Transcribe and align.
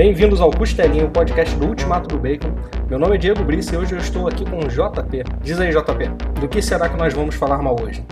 Bem-vindos 0.00 0.40
ao 0.40 0.50
Costelinho, 0.50 1.08
o 1.08 1.10
podcast 1.10 1.54
do 1.56 1.66
Ultimato 1.66 2.08
do 2.08 2.18
Bacon. 2.18 2.54
Meu 2.88 2.98
nome 2.98 3.16
é 3.16 3.18
Diego 3.18 3.44
Brice 3.44 3.74
e 3.74 3.76
hoje 3.76 3.92
eu 3.92 3.98
estou 3.98 4.26
aqui 4.26 4.46
com 4.48 4.60
o 4.60 4.66
JP. 4.66 5.24
Diz 5.42 5.60
aí, 5.60 5.70
JP, 5.70 6.40
do 6.40 6.48
que 6.48 6.62
será 6.62 6.88
que 6.88 6.96
nós 6.96 7.12
vamos 7.12 7.34
falar 7.34 7.58
mal 7.58 7.76
hoje? 7.78 8.02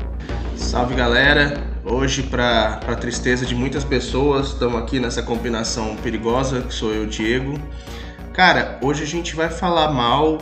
Salve 0.55 0.95
galera! 0.95 1.55
Hoje, 1.83 2.25
para 2.25 2.77
tristeza 2.97 3.47
de 3.47 3.55
muitas 3.55 3.85
pessoas, 3.85 4.49
estamos 4.49 4.79
aqui 4.83 5.01
nessa 5.01 5.23
combinação 5.23 5.97
perigosa 6.03 6.61
que 6.61 6.75
sou 6.75 6.93
eu, 6.93 7.07
Diego. 7.07 7.59
Cara, 8.35 8.79
hoje 8.83 9.03
a 9.03 9.07
gente 9.07 9.35
vai 9.35 9.49
falar 9.49 9.91
mal 9.91 10.37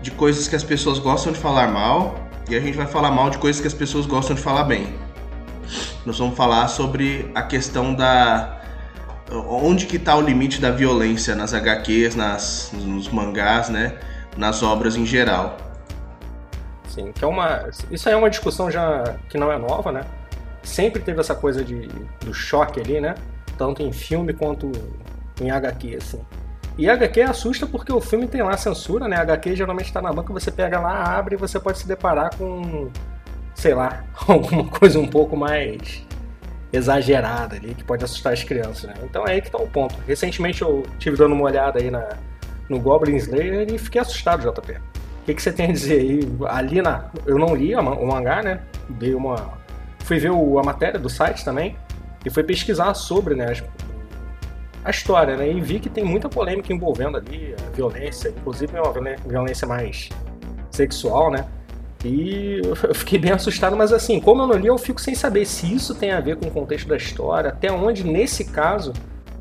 de 0.00 0.10
coisas 0.12 0.48
que 0.48 0.56
as 0.56 0.64
pessoas 0.64 0.98
gostam 0.98 1.30
de 1.30 1.38
falar 1.38 1.66
mal 1.66 2.14
e 2.48 2.56
a 2.56 2.60
gente 2.60 2.74
vai 2.74 2.86
falar 2.86 3.10
mal 3.10 3.28
de 3.28 3.36
coisas 3.36 3.60
que 3.60 3.68
as 3.68 3.74
pessoas 3.74 4.06
gostam 4.06 4.34
de 4.34 4.40
falar 4.40 4.64
bem. 4.64 4.94
Nós 6.06 6.18
vamos 6.18 6.38
falar 6.38 6.68
sobre 6.68 7.30
a 7.34 7.42
questão 7.42 7.94
da 7.94 8.55
onde 9.32 9.86
que 9.86 9.96
está 9.96 10.16
o 10.16 10.20
limite 10.20 10.60
da 10.60 10.70
violência 10.70 11.34
nas 11.34 11.52
HQs, 11.52 12.14
nas, 12.14 12.70
nos 12.72 13.08
mangás, 13.08 13.68
né? 13.68 13.98
Nas 14.36 14.62
obras 14.62 14.96
em 14.96 15.04
geral. 15.04 15.56
Sim, 16.88 17.12
que 17.12 17.24
é 17.24 17.26
uma. 17.26 17.68
Isso 17.90 18.08
aí 18.08 18.14
é 18.14 18.18
uma 18.18 18.30
discussão 18.30 18.70
já 18.70 19.16
que 19.28 19.36
não 19.36 19.50
é 19.50 19.58
nova, 19.58 19.90
né? 19.90 20.02
Sempre 20.62 21.02
teve 21.02 21.20
essa 21.20 21.34
coisa 21.34 21.64
de, 21.64 21.88
do 22.20 22.32
choque 22.32 22.80
ali, 22.80 23.00
né? 23.00 23.14
Tanto 23.58 23.82
em 23.82 23.92
filme 23.92 24.32
quanto 24.32 24.70
em 25.40 25.50
HQ, 25.50 25.96
assim. 25.96 26.20
E 26.78 26.88
HQ 26.88 27.22
assusta 27.22 27.66
porque 27.66 27.92
o 27.92 28.00
filme 28.00 28.26
tem 28.26 28.42
lá 28.42 28.56
censura, 28.56 29.08
né? 29.08 29.16
HQ 29.16 29.56
geralmente 29.56 29.86
está 29.86 30.02
na 30.02 30.12
banca, 30.12 30.32
você 30.32 30.50
pega 30.50 30.78
lá, 30.78 31.16
abre 31.16 31.34
e 31.34 31.38
você 31.38 31.58
pode 31.58 31.78
se 31.78 31.88
deparar 31.88 32.36
com, 32.36 32.90
sei 33.54 33.74
lá, 33.74 34.04
alguma 34.28 34.64
coisa 34.64 34.98
um 34.98 35.06
pouco 35.06 35.36
mais 35.36 36.04
exagerada 36.72 37.56
ali, 37.56 37.74
que 37.74 37.84
pode 37.84 38.04
assustar 38.04 38.32
as 38.32 38.42
crianças, 38.42 38.84
né? 38.84 38.94
Então 39.04 39.26
é 39.26 39.32
aí 39.32 39.42
que 39.42 39.50
tá 39.50 39.58
o 39.58 39.68
ponto. 39.68 39.94
Recentemente 40.06 40.62
eu 40.62 40.84
tive 40.98 41.16
dando 41.16 41.34
uma 41.34 41.44
olhada 41.44 41.80
aí 41.80 41.90
na, 41.90 42.16
no 42.68 42.78
Goblin 42.78 43.16
Slayer 43.16 43.72
e 43.72 43.78
fiquei 43.78 44.00
assustado, 44.00 44.42
JP. 44.42 44.72
O 44.72 44.80
que, 45.26 45.34
que 45.34 45.42
você 45.42 45.52
tem 45.52 45.70
a 45.70 45.72
dizer 45.72 46.00
aí? 46.00 46.20
Ali 46.48 46.82
na. 46.82 47.10
Eu 47.24 47.38
não 47.38 47.54
li 47.54 47.74
o 47.74 48.06
mangá, 48.06 48.42
né? 48.42 48.60
Dei 48.88 49.14
uma. 49.14 49.54
Fui 50.00 50.18
ver 50.18 50.30
o, 50.30 50.58
a 50.58 50.62
matéria 50.62 51.00
do 51.00 51.08
site 51.08 51.44
também 51.44 51.76
e 52.24 52.30
fui 52.30 52.44
pesquisar 52.44 52.94
sobre, 52.94 53.34
né? 53.34 53.50
As, 53.50 53.62
a 54.84 54.90
história, 54.90 55.36
né? 55.36 55.50
E 55.50 55.60
vi 55.60 55.80
que 55.80 55.88
tem 55.88 56.04
muita 56.04 56.28
polêmica 56.28 56.72
envolvendo 56.72 57.16
ali, 57.16 57.54
a 57.58 57.70
violência, 57.74 58.28
inclusive 58.28 58.72
uma 58.78 58.92
violência 59.26 59.66
mais 59.66 60.08
sexual, 60.70 61.30
né? 61.30 61.44
E 62.06 62.60
eu 62.64 62.94
fiquei 62.94 63.18
bem 63.18 63.32
assustado, 63.32 63.76
mas 63.76 63.92
assim, 63.92 64.20
como 64.20 64.42
eu 64.42 64.46
não 64.46 64.56
li, 64.56 64.66
eu 64.68 64.78
fico 64.78 65.00
sem 65.00 65.14
saber 65.14 65.44
se 65.44 65.74
isso 65.74 65.94
tem 65.94 66.12
a 66.12 66.20
ver 66.20 66.36
com 66.36 66.46
o 66.46 66.50
contexto 66.50 66.88
da 66.88 66.96
história, 66.96 67.50
até 67.50 67.70
onde, 67.70 68.04
nesse 68.04 68.44
caso, 68.44 68.92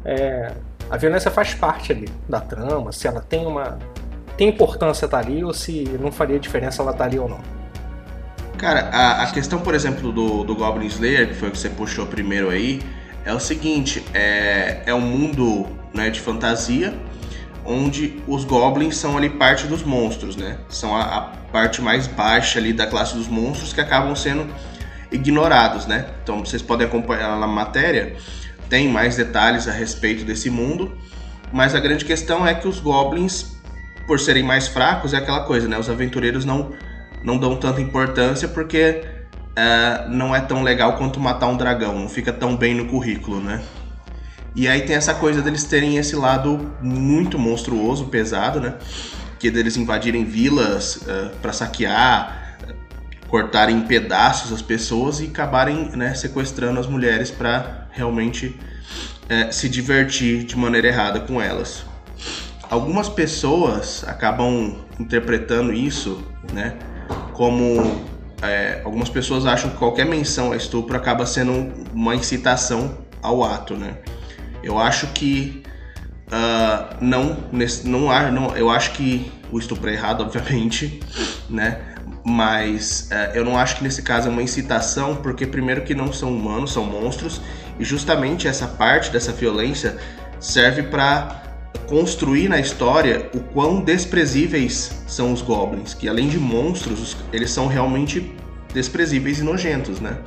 é, 0.04 0.52
a 0.90 0.98
violência 0.98 1.30
faz 1.30 1.54
parte 1.54 1.92
ali 1.92 2.10
da 2.28 2.40
trama, 2.40 2.92
se 2.92 3.08
ela 3.08 3.22
tem 3.22 3.46
uma. 3.46 3.78
tem 4.38 4.50
importância 4.50 5.06
estar 5.06 5.22
tá 5.22 5.28
ali 5.28 5.44
ou 5.44 5.54
se 5.54 5.84
não 6.00 6.12
faria 6.12 6.40
diferença 6.40 6.82
ela 6.82 6.92
estar 6.92 7.04
tá 7.04 7.10
ali 7.10 7.20
ou 7.20 7.30
não. 7.30 7.40
Cara, 8.58 8.90
a, 8.92 9.24
a 9.24 9.32
questão, 9.32 9.60
por 9.60 9.76
exemplo, 9.76 10.12
do, 10.12 10.44
do 10.44 10.56
Goblin 10.56 10.88
Slayer, 10.88 11.28
que 11.28 11.34
foi 11.34 11.50
o 11.50 11.52
que 11.52 11.58
você 11.58 11.70
puxou 11.70 12.06
primeiro 12.06 12.50
aí, 12.50 12.82
é 13.24 13.34
o 13.34 13.40
seguinte: 13.40 14.04
é, 14.14 14.82
é 14.86 14.94
um 14.94 15.02
mundo 15.02 15.68
né, 15.94 16.10
de 16.10 16.20
fantasia 16.20 16.94
onde 17.66 18.22
os 18.28 18.46
goblins 18.46 18.98
são 18.98 19.18
ali 19.18 19.30
parte 19.30 19.66
dos 19.68 19.84
monstros, 19.84 20.36
né? 20.36 20.58
São 20.70 20.96
a, 20.96 21.04
a 21.04 21.22
parte 21.52 21.82
mais 21.82 22.08
baixa 22.08 22.60
ali 22.60 22.72
da 22.72 22.86
classe 22.86 23.16
dos 23.16 23.28
monstros 23.28 23.74
que 23.74 23.82
acabam 23.82 24.16
sendo 24.16 24.48
ignorados, 25.12 25.86
né? 25.86 26.06
Então 26.24 26.46
vocês 26.46 26.62
podem 26.62 26.86
acompanhar 26.86 27.38
na 27.40 27.48
matéria, 27.48 28.16
tem 28.70 28.88
mais 28.88 29.16
detalhes 29.16 29.68
a 29.68 29.72
respeito 29.72 30.24
desse 30.24 30.50
mundo, 30.50 30.96
mas 31.52 31.74
a 31.74 31.80
grande 31.80 32.06
questão 32.06 32.46
é 32.46 32.54
que 32.54 32.68
os 32.68 32.80
goblins, 32.80 33.56
por 34.06 34.20
serem 34.20 34.44
mais 34.44 34.68
fracos, 34.68 35.14
é 35.14 35.18
aquela 35.18 35.42
coisa, 35.42 35.68
né? 35.68 35.78
Os 35.78 35.90
aventureiros 35.90 36.46
não, 36.46 36.72
não 37.24 37.38
dão 37.38 37.56
tanta 37.56 37.82
importância 37.82 38.48
porque 38.48 39.04
uh, 39.58 40.10
não 40.10 40.36
é 40.36 40.42
tão 40.42 40.62
legal 40.62 40.98
quanto 40.98 41.20
matar 41.20 41.48
um 41.48 41.58
dragão, 41.58 42.00
não 42.00 42.10
fica 42.10 42.32
tão 42.32 42.56
bem 42.56 42.76
no 42.76 42.86
currículo, 42.86 43.40
né? 43.40 43.62
E 44.56 44.68
aí 44.70 44.82
tem 44.82 44.96
essa 44.96 45.14
coisa 45.14 45.42
deles 45.42 45.66
terem 45.66 45.98
esse 45.98 46.16
lado 46.16 46.72
muito 46.82 47.38
monstruoso, 47.38 48.06
pesado, 48.06 48.62
né? 48.62 48.76
Que 49.38 49.50
é 49.50 49.52
deles 49.52 49.76
invadirem 49.76 50.24
vilas 50.24 50.96
uh, 50.96 51.10
eh, 51.10 51.32
para 51.42 51.52
saquear, 51.52 52.58
cortarem 53.28 53.78
em 53.78 53.82
pedaços 53.82 54.54
as 54.54 54.62
pessoas 54.62 55.20
e 55.20 55.26
acabarem 55.26 55.90
né, 55.94 56.14
sequestrando 56.14 56.80
as 56.80 56.88
mulheres 56.88 57.30
para 57.30 57.88
realmente 57.92 58.48
uh, 58.48 59.52
se 59.52 59.68
divertir 59.68 60.46
de 60.46 60.58
maneira 60.58 60.88
errada 60.88 61.20
com 61.20 61.42
elas. 61.42 61.84
Algumas 62.70 63.10
pessoas 63.10 64.06
acabam 64.08 64.78
interpretando 64.98 65.74
isso, 65.74 66.24
né? 66.54 66.78
Como 67.34 68.06
é, 68.42 68.82
algumas 68.86 69.10
pessoas 69.10 69.46
acham 69.46 69.70
que 69.70 69.78
qualquer 69.78 70.06
menção 70.06 70.54
a 70.54 70.56
estupro 70.56 70.96
acaba 70.96 71.26
sendo 71.26 71.74
uma 71.94 72.16
incitação 72.16 72.98
ao 73.22 73.44
ato, 73.44 73.76
né? 73.76 73.98
Eu 74.66 74.80
acho 74.80 75.08
que 75.14 75.62
uh, 76.28 76.98
não, 77.00 77.38
não, 77.84 78.32
não, 78.32 78.58
eu 78.58 78.68
acho 78.68 78.94
que 78.94 79.32
o 79.52 79.60
estupro 79.60 79.90
é 79.90 79.94
errado, 79.94 80.22
obviamente, 80.26 81.00
né? 81.48 81.80
Mas 82.24 83.10
uh, 83.12 83.36
eu 83.36 83.46
não 83.46 83.56
acho 83.56 83.78
que 83.78 83.84
nesse 83.84 84.02
caso 84.02 84.28
é 84.28 84.32
uma 84.32 84.42
incitação, 84.42 85.18
porque 85.18 85.46
primeiro 85.46 85.84
que 85.84 85.94
não 85.94 86.12
são 86.12 86.36
humanos, 86.36 86.74
são 86.74 86.84
monstros, 86.84 87.40
e 87.80 87.86
justamente 87.86 88.48
essa 88.48 88.68
parte 88.68 89.12
dessa 89.12 89.32
violência 89.32 89.98
serve 90.40 90.82
para 90.82 91.44
construir 91.88 92.50
na 92.50 92.60
história 92.60 93.30
o 93.36 93.40
quão 93.40 93.82
desprezíveis 93.82 95.04
são 95.06 95.32
os 95.32 95.44
goblins, 95.44 95.94
que 95.94 96.10
além 96.10 96.28
de 96.28 96.40
monstros, 96.40 97.16
eles 97.32 97.52
são 97.52 97.68
realmente 97.68 98.36
desprezíveis 98.74 99.38
e 99.38 99.44
nojentos, 99.44 100.00
né? 100.00 100.18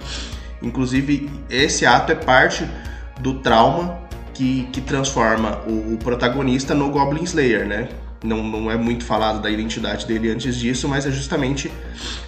Inclusive, 0.62 1.28
esse 1.50 1.84
ato 1.84 2.12
é 2.12 2.14
parte 2.14 2.64
do 3.20 3.40
trauma 3.40 4.07
que, 4.38 4.68
que 4.72 4.80
transforma 4.80 5.62
o, 5.66 5.96
protagonista 5.96 6.72
no 6.72 6.90
Goblin 6.90 7.24
Slayer, 7.24 7.66
né? 7.66 7.88
Não, 8.22 8.40
não 8.40 8.70
é 8.70 8.76
muito 8.76 9.04
falado 9.04 9.42
da 9.42 9.50
identidade 9.50 10.06
dele 10.06 10.30
antes 10.30 10.54
disso, 10.54 10.88
mas 10.88 11.04
é 11.04 11.10
justamente 11.10 11.72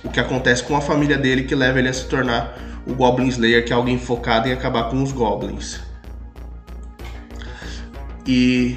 o 0.02 0.10
que 0.10 0.18
acontece 0.18 0.64
com 0.64 0.76
a 0.76 0.80
família 0.80 1.16
dele 1.16 1.44
que 1.44 1.54
leva 1.54 1.78
ele 1.78 1.88
a 1.88 1.92
se 1.92 2.08
tornar 2.08 2.58
o 2.84 2.94
Goblin 2.94 3.28
Slayer, 3.28 3.64
que 3.64 3.72
é 3.72 3.76
alguém 3.76 3.96
focado 3.96 4.48
em 4.48 4.52
acabar 4.52 4.90
com 4.90 5.00
os 5.00 5.12
goblins. 5.12 5.80
E 8.26 8.76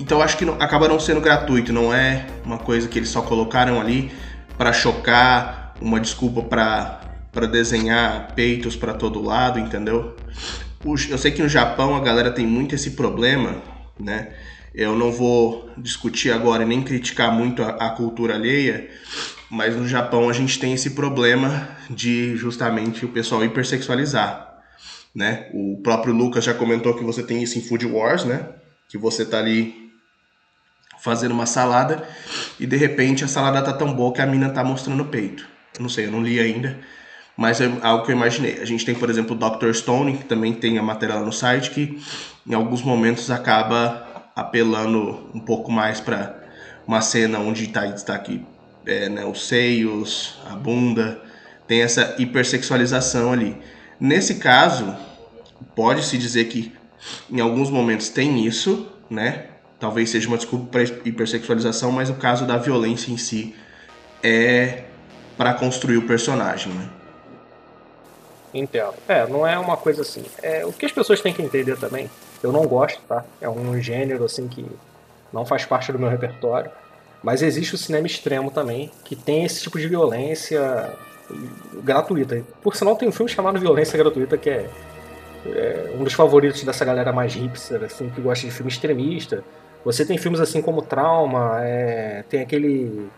então 0.00 0.20
acho 0.20 0.36
que 0.36 0.44
não, 0.44 0.54
acaba 0.54 0.88
não 0.88 0.98
sendo 0.98 1.20
gratuito, 1.20 1.72
não 1.72 1.94
é 1.94 2.26
uma 2.44 2.58
coisa 2.58 2.88
que 2.88 2.98
eles 2.98 3.10
só 3.10 3.22
colocaram 3.22 3.80
ali 3.80 4.10
para 4.58 4.72
chocar, 4.72 5.74
uma 5.80 6.00
desculpa 6.00 6.42
para 6.42 7.00
para 7.30 7.46
desenhar 7.46 8.32
peitos 8.34 8.76
para 8.76 8.94
todo 8.94 9.20
lado, 9.20 9.58
entendeu? 9.58 10.14
Eu 10.84 11.18
sei 11.18 11.30
que 11.30 11.42
no 11.42 11.48
Japão 11.48 11.96
a 11.96 12.00
galera 12.00 12.30
tem 12.30 12.46
muito 12.46 12.74
esse 12.74 12.90
problema, 12.90 13.62
né? 13.98 14.34
Eu 14.74 14.96
não 14.96 15.10
vou 15.10 15.70
discutir 15.78 16.30
agora 16.30 16.64
e 16.64 16.66
nem 16.66 16.82
criticar 16.82 17.32
muito 17.32 17.62
a, 17.62 17.70
a, 17.70 17.90
cultura 17.90 18.34
alheia, 18.34 18.90
mas 19.48 19.76
no 19.76 19.86
Japão 19.86 20.28
a 20.28 20.32
gente 20.32 20.58
tem 20.58 20.74
esse 20.74 20.90
problema 20.90 21.68
de 21.88 22.36
justamente 22.36 23.04
o 23.04 23.08
pessoal 23.08 23.44
hipersexualizar, 23.44 24.62
né? 25.14 25.48
O 25.54 25.80
próprio 25.82 26.12
Lucas 26.12 26.44
já 26.44 26.52
comentou 26.52 26.94
que 26.94 27.04
você 27.04 27.22
tem 27.22 27.42
isso 27.42 27.56
em 27.56 27.62
Food 27.62 27.86
Wars, 27.86 28.24
né? 28.24 28.48
Que 28.88 28.98
você 28.98 29.24
tá 29.24 29.38
ali 29.38 29.90
fazendo 31.00 31.32
uma 31.32 31.46
salada 31.46 32.06
e 32.58 32.66
de 32.66 32.76
repente 32.76 33.24
a 33.24 33.28
salada 33.28 33.62
tá 33.62 33.72
tão 33.72 33.94
boa 33.94 34.12
que 34.12 34.20
a 34.20 34.26
mina 34.26 34.50
tá 34.50 34.64
mostrando 34.64 35.02
o 35.02 35.06
peito. 35.06 35.46
Não 35.78 35.88
sei, 35.88 36.06
eu 36.06 36.10
não 36.10 36.22
li 36.22 36.40
ainda, 36.40 36.78
mas 37.36 37.60
é 37.60 37.70
algo 37.82 38.04
que 38.04 38.12
eu 38.12 38.16
imaginei. 38.16 38.60
A 38.60 38.64
gente 38.64 38.84
tem, 38.84 38.94
por 38.94 39.10
exemplo, 39.10 39.36
o 39.36 39.38
Dr. 39.38 39.72
Stone, 39.72 40.18
que 40.18 40.24
também 40.24 40.54
tem 40.54 40.78
a 40.78 40.82
matéria 40.82 41.16
lá 41.16 41.22
no 41.22 41.32
site, 41.32 41.70
que 41.70 42.00
em 42.46 42.54
alguns 42.54 42.82
momentos 42.82 43.30
acaba 43.30 44.06
apelando 44.36 45.30
um 45.34 45.40
pouco 45.40 45.70
mais 45.70 46.00
para 46.00 46.42
uma 46.86 47.00
cena 47.00 47.38
onde 47.38 47.64
está 47.64 47.86
em 47.86 47.92
destaque 47.92 48.44
é, 48.86 49.08
né, 49.08 49.24
os 49.24 49.46
seios, 49.48 50.38
a 50.50 50.54
bunda, 50.54 51.20
tem 51.66 51.82
essa 51.82 52.14
hipersexualização 52.18 53.32
ali. 53.32 53.56
Nesse 53.98 54.36
caso, 54.36 54.94
pode-se 55.74 56.18
dizer 56.18 56.44
que 56.46 56.72
em 57.30 57.40
alguns 57.40 57.70
momentos 57.70 58.08
tem 58.08 58.44
isso, 58.46 58.88
né? 59.08 59.46
Talvez 59.78 60.10
seja 60.10 60.28
uma 60.28 60.36
desculpa 60.36 60.66
para 60.66 60.82
hipersexualização, 60.82 61.90
mas 61.90 62.10
o 62.10 62.14
caso 62.14 62.46
da 62.46 62.56
violência 62.56 63.10
em 63.10 63.16
si 63.16 63.54
é 64.22 64.84
para 65.36 65.54
construir 65.54 65.96
o 65.96 66.02
personagem, 66.02 66.72
né? 66.72 66.88
É, 69.08 69.26
não 69.26 69.46
é 69.46 69.58
uma 69.58 69.76
coisa 69.76 70.02
assim. 70.02 70.24
É, 70.42 70.64
o 70.64 70.72
que 70.72 70.86
as 70.86 70.92
pessoas 70.92 71.20
têm 71.20 71.32
que 71.32 71.42
entender 71.42 71.76
também, 71.76 72.10
eu 72.42 72.52
não 72.52 72.66
gosto, 72.66 73.00
tá? 73.08 73.24
É 73.40 73.48
um 73.48 73.80
gênero 73.80 74.24
assim 74.24 74.46
que 74.48 74.64
não 75.32 75.44
faz 75.44 75.64
parte 75.64 75.90
do 75.90 75.98
meu 75.98 76.08
repertório. 76.08 76.70
Mas 77.22 77.42
existe 77.42 77.74
o 77.74 77.78
cinema 77.78 78.06
extremo 78.06 78.50
também, 78.50 78.90
que 79.02 79.16
tem 79.16 79.44
esse 79.44 79.62
tipo 79.62 79.78
de 79.78 79.88
violência 79.88 80.92
gratuita. 81.82 82.42
Por 82.62 82.76
sinal, 82.76 82.96
tem 82.96 83.08
um 83.08 83.12
filme 83.12 83.30
chamado 83.30 83.58
Violência 83.58 83.96
Gratuita 83.98 84.36
que 84.36 84.50
é, 84.50 84.68
é 85.46 85.96
um 85.98 86.04
dos 86.04 86.12
favoritos 86.12 86.62
dessa 86.62 86.84
galera 86.84 87.12
mais 87.12 87.34
hipster, 87.34 87.82
assim, 87.84 88.10
que 88.10 88.20
gosta 88.20 88.46
de 88.46 88.52
filme 88.52 88.70
extremista. 88.70 89.42
Você 89.84 90.04
tem 90.04 90.16
filmes 90.16 90.40
assim 90.40 90.62
como 90.62 90.82
Trauma, 90.82 91.60
é, 91.62 92.24
tem 92.28 92.40
aquele 92.40 93.08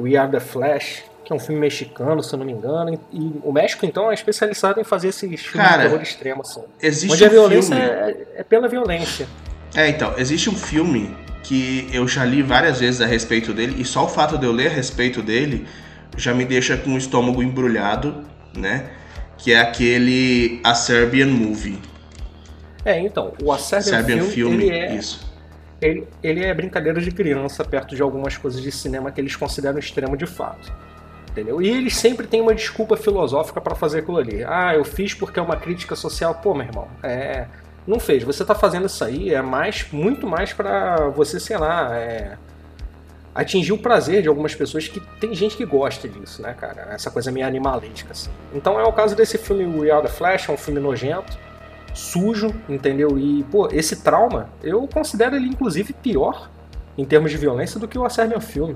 We 0.00 0.16
Are 0.16 0.30
the 0.30 0.40
Flash, 0.40 1.04
que 1.24 1.32
é 1.32 1.36
um 1.36 1.38
filme 1.38 1.60
mexicano, 1.60 2.22
se 2.22 2.34
eu 2.34 2.38
não 2.38 2.46
me 2.46 2.52
engano. 2.52 2.98
E 3.12 3.40
o 3.42 3.52
México, 3.52 3.86
então, 3.86 4.10
é 4.10 4.14
especializado 4.14 4.80
em 4.80 4.84
fazer 4.84 5.08
esses 5.08 5.40
filmes 5.40 5.68
Cara, 5.68 5.82
de 5.82 5.88
terror 5.88 6.02
extremo, 6.02 6.42
assim. 6.42 6.62
Existe 6.80 7.12
onde 7.12 7.24
um 7.24 7.26
a 7.26 7.30
violência 7.30 7.76
filme... 7.76 7.90
é, 7.90 8.26
é, 8.36 8.42
pela 8.42 8.68
violência. 8.68 9.26
É, 9.74 9.88
então, 9.88 10.14
existe 10.18 10.50
um 10.50 10.56
filme 10.56 11.16
que 11.42 11.88
eu 11.92 12.06
já 12.06 12.24
li 12.24 12.42
várias 12.42 12.80
vezes 12.80 13.00
a 13.00 13.06
respeito 13.06 13.52
dele, 13.52 13.80
e 13.80 13.84
só 13.84 14.04
o 14.04 14.08
fato 14.08 14.38
de 14.38 14.46
eu 14.46 14.52
ler 14.52 14.68
a 14.68 14.74
respeito 14.74 15.22
dele 15.22 15.66
já 16.16 16.34
me 16.34 16.44
deixa 16.44 16.76
com 16.76 16.90
o 16.90 16.98
estômago 16.98 17.42
embrulhado, 17.42 18.24
né? 18.56 18.90
Que 19.38 19.52
é 19.52 19.60
aquele 19.60 20.60
A 20.62 20.74
Serbian 20.74 21.26
Movie. 21.26 21.78
É, 22.84 22.98
então, 23.00 23.32
o 23.42 23.52
A 23.52 23.58
Serbian, 23.58 23.90
Serbian 23.90 24.24
Film, 24.24 24.50
Film 24.50 24.60
ele 24.60 24.70
é, 24.70 24.94
isso. 24.94 25.32
Ele, 25.80 26.06
ele 26.22 26.44
é 26.44 26.54
brincadeira 26.54 27.00
de 27.00 27.10
criança 27.10 27.64
perto 27.64 27.96
de 27.96 28.02
algumas 28.02 28.36
coisas 28.36 28.62
de 28.62 28.70
cinema 28.70 29.10
que 29.10 29.20
eles 29.20 29.34
consideram 29.34 29.78
extremo 29.78 30.16
de 30.16 30.26
fato. 30.26 30.72
Entendeu? 31.32 31.62
E 31.62 31.68
eles 31.68 31.96
sempre 31.96 32.26
têm 32.26 32.42
uma 32.42 32.54
desculpa 32.54 32.94
filosófica 32.94 33.58
para 33.58 33.74
fazer 33.74 34.00
aquilo 34.00 34.18
ali. 34.18 34.44
Ah, 34.44 34.74
eu 34.74 34.84
fiz 34.84 35.14
porque 35.14 35.40
é 35.40 35.42
uma 35.42 35.56
crítica 35.56 35.96
social. 35.96 36.34
Pô, 36.34 36.54
meu 36.54 36.66
irmão, 36.66 36.88
é, 37.02 37.46
não 37.86 37.98
fez. 37.98 38.22
Você 38.22 38.44
tá 38.44 38.54
fazendo 38.54 38.84
isso 38.84 39.02
aí 39.02 39.32
é 39.32 39.40
mais, 39.40 39.90
muito 39.90 40.26
mais 40.26 40.52
para 40.52 41.08
você, 41.08 41.40
sei 41.40 41.56
lá, 41.56 41.96
é, 41.96 42.36
atingir 43.34 43.72
o 43.72 43.78
prazer 43.78 44.20
de 44.20 44.28
algumas 44.28 44.54
pessoas 44.54 44.86
que 44.88 45.00
tem 45.18 45.34
gente 45.34 45.56
que 45.56 45.64
gosta 45.64 46.06
disso, 46.06 46.42
né, 46.42 46.52
cara? 46.52 46.88
Essa 46.90 47.10
coisa 47.10 47.32
meio 47.32 47.46
animalística, 47.46 48.12
assim. 48.12 48.30
Então 48.54 48.78
é 48.78 48.84
o 48.84 48.92
caso 48.92 49.16
desse 49.16 49.38
filme 49.38 49.64
We 49.64 49.90
Are 49.90 50.02
the 50.02 50.12
Flash, 50.12 50.50
é 50.50 50.52
um 50.52 50.56
filme 50.58 50.80
nojento, 50.80 51.38
sujo, 51.94 52.54
entendeu? 52.68 53.18
E, 53.18 53.42
pô, 53.44 53.68
esse 53.72 54.02
trauma, 54.02 54.50
eu 54.62 54.86
considero 54.86 55.34
ele 55.34 55.48
inclusive 55.48 55.94
pior 55.94 56.50
em 56.96 57.06
termos 57.06 57.30
de 57.30 57.38
violência 57.38 57.80
do 57.80 57.88
que 57.88 57.98
o 57.98 58.04
A 58.04 58.10
Serbian 58.10 58.40
Film. 58.40 58.74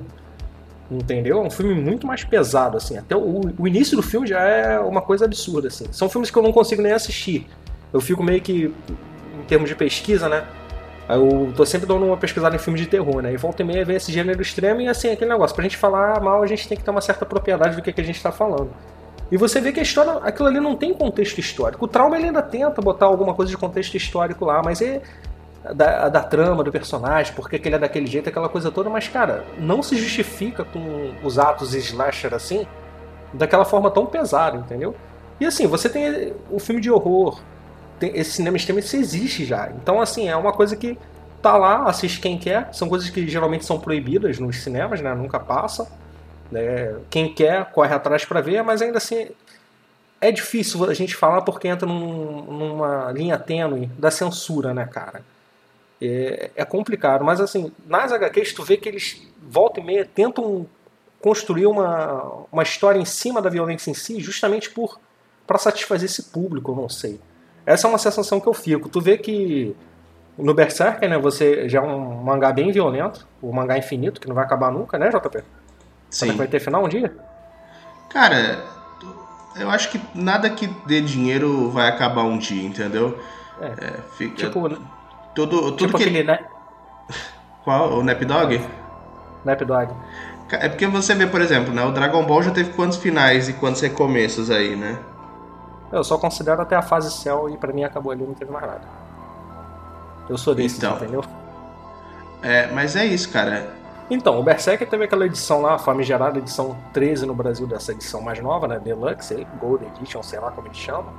Entendeu? 0.91 1.39
É 1.39 1.41
um 1.41 1.51
filme 1.51 1.75
muito 1.75 2.07
mais 2.07 2.23
pesado, 2.23 2.77
assim. 2.77 2.97
Até 2.97 3.17
o, 3.17 3.53
o 3.59 3.67
início 3.67 3.97
do 3.97 4.03
filme 4.03 4.27
já 4.27 4.41
é 4.41 4.79
uma 4.79 5.03
coisa 5.03 5.25
absurda, 5.25 5.69
assim. 5.69 5.87
São 5.91 6.09
filmes 6.09 6.31
que 6.31 6.39
eu 6.39 6.43
não 6.43 6.53
consigo 6.53 6.81
nem 6.81 6.93
assistir. 6.93 7.47
Eu 7.93 8.01
fico 8.01 8.23
meio 8.23 8.41
que, 8.41 8.73
em 9.39 9.45
termos 9.49 9.69
de 9.69 9.75
pesquisa, 9.75 10.29
né? 10.29 10.45
Eu 11.09 11.53
tô 11.57 11.65
sempre 11.65 11.87
dando 11.87 12.05
uma 12.05 12.17
pesquisada 12.17 12.55
em 12.55 12.59
filmes 12.59 12.81
de 12.81 12.89
terror, 12.89 13.23
né? 13.23 13.33
E 13.33 13.37
volta 13.37 13.63
e 13.63 13.65
meia 13.65 13.85
vem 13.85 13.97
esse 13.97 14.13
gênero 14.13 14.41
extremo 14.43 14.81
e 14.81 14.89
assim, 14.89 15.11
aquele 15.11 15.31
negócio. 15.31 15.55
Pra 15.55 15.63
gente 15.63 15.77
falar 15.77 16.21
mal, 16.21 16.43
a 16.43 16.47
gente 16.47 16.69
tem 16.69 16.77
que 16.77 16.85
ter 16.85 16.91
uma 16.91 17.01
certa 17.01 17.25
propriedade 17.25 17.77
do 17.77 17.83
que, 17.83 17.93
que 17.93 18.01
a 18.01 18.05
gente 18.05 18.21
tá 18.23 18.31
falando. 18.31 18.71
E 19.31 19.37
você 19.37 19.61
vê 19.61 19.73
que 19.73 19.81
a 19.81 19.83
história, 19.83 20.13
aquilo 20.23 20.49
ali 20.49 20.61
não 20.61 20.77
tem 20.77 20.95
contexto 20.95 21.39
histórico. 21.39 21.85
O 21.85 21.89
trauma 21.89 22.17
ele 22.17 22.27
ainda 22.27 22.43
tenta 22.43 22.81
botar 22.81 23.07
alguma 23.07 23.35
coisa 23.35 23.51
de 23.51 23.57
contexto 23.57 23.97
histórico 23.97 24.45
lá, 24.45 24.63
mas 24.63 24.81
é 24.81 25.03
da, 25.75 26.09
da 26.09 26.23
trama 26.23 26.63
do 26.63 26.71
personagem, 26.73 27.35
porque 27.35 27.59
que 27.59 27.69
ele 27.69 27.77
é 27.77 27.79
daquele 27.79 28.07
jeito, 28.07 28.29
aquela 28.29 28.49
coisa 28.49 28.71
toda, 28.71 28.91
mas 28.91 29.09
cara, 29.09 29.45
não 29.59 29.83
se 29.83 29.97
justifica 29.97 30.65
com 30.65 31.13
os 31.23 31.39
atos 31.39 31.75
slasher 31.75 32.35
assim, 32.35 32.67
daquela 33.33 33.65
forma 33.65 33.91
tão 33.91 34.07
pesada, 34.07 34.57
entendeu? 34.57 34.95
E 35.41 35.47
assim, 35.47 35.67
você 35.67 35.89
tem 35.89 36.33
o 36.51 36.59
filme 36.59 36.81
de 36.81 36.91
horror, 36.91 37.41
tem, 37.99 38.17
esse 38.17 38.33
cinema 38.33 38.57
extremo, 38.57 38.79
isso 38.79 38.97
existe 38.97 39.45
já. 39.45 39.71
Então, 39.71 40.01
assim, 40.01 40.29
é 40.29 40.37
uma 40.37 40.53
coisa 40.53 40.77
que 40.77 40.99
tá 41.43 41.57
lá, 41.57 41.85
assiste 41.85 42.21
quem 42.21 42.39
quer. 42.39 42.69
São 42.73 42.89
coisas 42.89 43.09
que 43.11 43.29
geralmente 43.29 43.65
são 43.65 43.79
proibidas 43.79 44.39
nos 44.39 44.63
cinemas, 44.63 45.01
né? 45.01 45.15
Nunca 45.15 45.39
passa. 45.39 45.91
Né? 46.51 46.97
Quem 47.11 47.33
quer 47.33 47.67
corre 47.67 47.95
atrás 47.95 48.25
para 48.25 48.41
ver, 48.41 48.63
mas 48.63 48.83
ainda 48.83 48.99
assim 48.99 49.29
é 50.21 50.33
difícil 50.33 50.85
a 50.85 50.95
gente 50.95 51.15
falar 51.15 51.43
porque 51.43 51.69
entra 51.69 51.87
num, 51.87 52.43
numa 52.43 53.13
linha 53.13 53.39
tênue 53.39 53.87
da 53.99 54.11
censura, 54.11 54.73
né, 54.73 54.87
cara? 54.87 55.23
É, 56.01 56.51
é, 56.55 56.65
complicado, 56.65 57.25
mas 57.25 57.41
assim, 57.41 57.73
nas 57.87 58.13
HQs 58.13 58.53
tu 58.53 58.63
vê 58.63 58.77
que 58.77 58.87
eles 58.87 59.23
volta 59.41 59.81
e 59.81 59.85
meia 59.85 60.05
tentam 60.05 60.67
construir 61.23 61.67
uma, 61.67 62.45
uma 62.53 62.63
história 62.63 62.99
em 62.99 63.05
cima 63.07 63.41
da 63.41 63.49
violência 63.49 63.91
em 63.91 63.95
si, 63.95 64.21
justamente 64.21 64.71
por 64.71 65.01
para 65.47 65.59
satisfazer 65.59 66.07
esse 66.07 66.25
público, 66.25 66.73
eu 66.73 66.77
não 66.77 66.89
sei. 66.89 67.21
Essa 67.65 67.87
é 67.87 67.89
uma 67.89 67.99
sensação 67.99 68.41
que 68.41 68.49
eu 68.49 68.53
fico. 68.53 68.89
Tu 68.89 69.01
vê 69.01 69.17
que 69.17 69.75
no 70.37 70.53
Berserker, 70.53 71.09
né, 71.09 71.17
você 71.17 71.69
já 71.69 71.79
é 71.79 71.83
um 71.83 72.23
mangá 72.23 72.53
bem 72.53 72.71
violento, 72.71 73.27
o 73.41 73.53
mangá 73.53 73.79
infinito, 73.79 74.21
que 74.21 74.29
não 74.29 74.35
vai 74.35 74.45
acabar 74.45 74.71
nunca, 74.71 74.99
né, 74.99 75.09
JP? 75.09 75.43
Sim. 76.11 76.33
vai 76.33 76.47
ter 76.47 76.61
final 76.61 76.85
um 76.85 76.89
dia? 76.89 77.15
Cara, 78.11 78.65
eu 79.59 79.71
acho 79.71 79.91
que 79.91 80.01
nada 80.15 80.51
que 80.51 80.67
dê 80.87 81.01
dinheiro 81.01 81.71
vai 81.71 81.89
acabar 81.89 82.23
um 82.23 82.39
dia, 82.39 82.63
entendeu? 82.63 83.19
É, 83.61 83.67
é 83.67 83.93
fica... 84.17 84.37
Tipo, 84.37 84.69
tudo, 85.37 85.61
tudo 85.61 85.77
tipo 85.77 85.99
que... 85.99 86.05
aquele, 86.05 86.25
né? 86.25 86.41
Qual? 87.63 87.99
O 87.99 88.03
Napdog? 88.03 88.61
Napdog. 89.45 89.93
É 90.51 90.69
porque 90.69 90.87
você 90.87 91.15
vê, 91.15 91.27
por 91.27 91.41
exemplo, 91.41 91.75
né? 91.75 91.85
O 91.85 91.93
Dragon 91.93 92.25
Ball 92.25 92.43
já 92.43 92.51
teve 92.51 92.73
quantos 92.73 92.97
finais 92.97 93.49
e 93.49 93.53
quantos 93.53 93.81
recomeços 93.83 94.51
aí, 94.51 94.75
né? 94.75 94.99
Eu 95.93 96.03
só 96.03 96.17
considero 96.17 96.63
até 96.63 96.75
a 96.75 96.83
fase 96.83 97.11
Cell 97.13 97.51
e 97.51 97.57
para 97.57 97.73
mim 97.73 97.85
acabou 97.85 98.13
ali, 98.13 98.25
não 98.25 98.35
teve 98.35 98.51
mais 98.51 98.67
nada. 98.67 98.83
Eu 100.29 100.39
sou 100.39 100.55
desse, 100.55 100.79
então, 100.79 100.97
entendeu? 100.97 101.25
É, 102.43 102.69
mas 102.73 102.97
é 102.97 103.05
isso, 103.05 103.31
cara. 103.31 103.69
Então, 104.09 104.39
o 104.39 104.43
Berserker 104.43 104.89
teve 104.89 105.05
aquela 105.05 105.27
edição 105.27 105.61
lá, 105.61 105.75
a 105.75 105.79
famigerada 105.79 106.39
edição 106.39 106.77
13 106.93 107.27
no 107.27 107.35
Brasil, 107.35 107.67
dessa 107.67 107.93
edição 107.93 108.21
mais 108.21 108.41
nova, 108.41 108.69
né? 108.69 108.79
Deluxe, 108.79 109.47
Gold 109.61 109.85
Edition, 109.85 110.23
sei 110.23 110.39
lá 110.39 110.51
como 110.53 110.69
eles 110.69 110.77
chamam. 110.77 111.13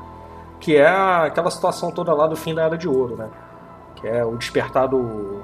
Que 0.60 0.78
é 0.78 0.88
aquela 0.88 1.52
situação 1.52 1.92
toda 1.92 2.14
lá 2.14 2.28
do 2.28 2.36
fim 2.36 2.56
da 2.56 2.64
Era 2.64 2.78
de 2.78 2.88
Ouro, 2.88 3.18
né? 3.18 3.28
Que 3.98 4.08
é 4.08 4.24
o 4.24 4.36
despertar 4.38 4.88
do. 4.88 5.42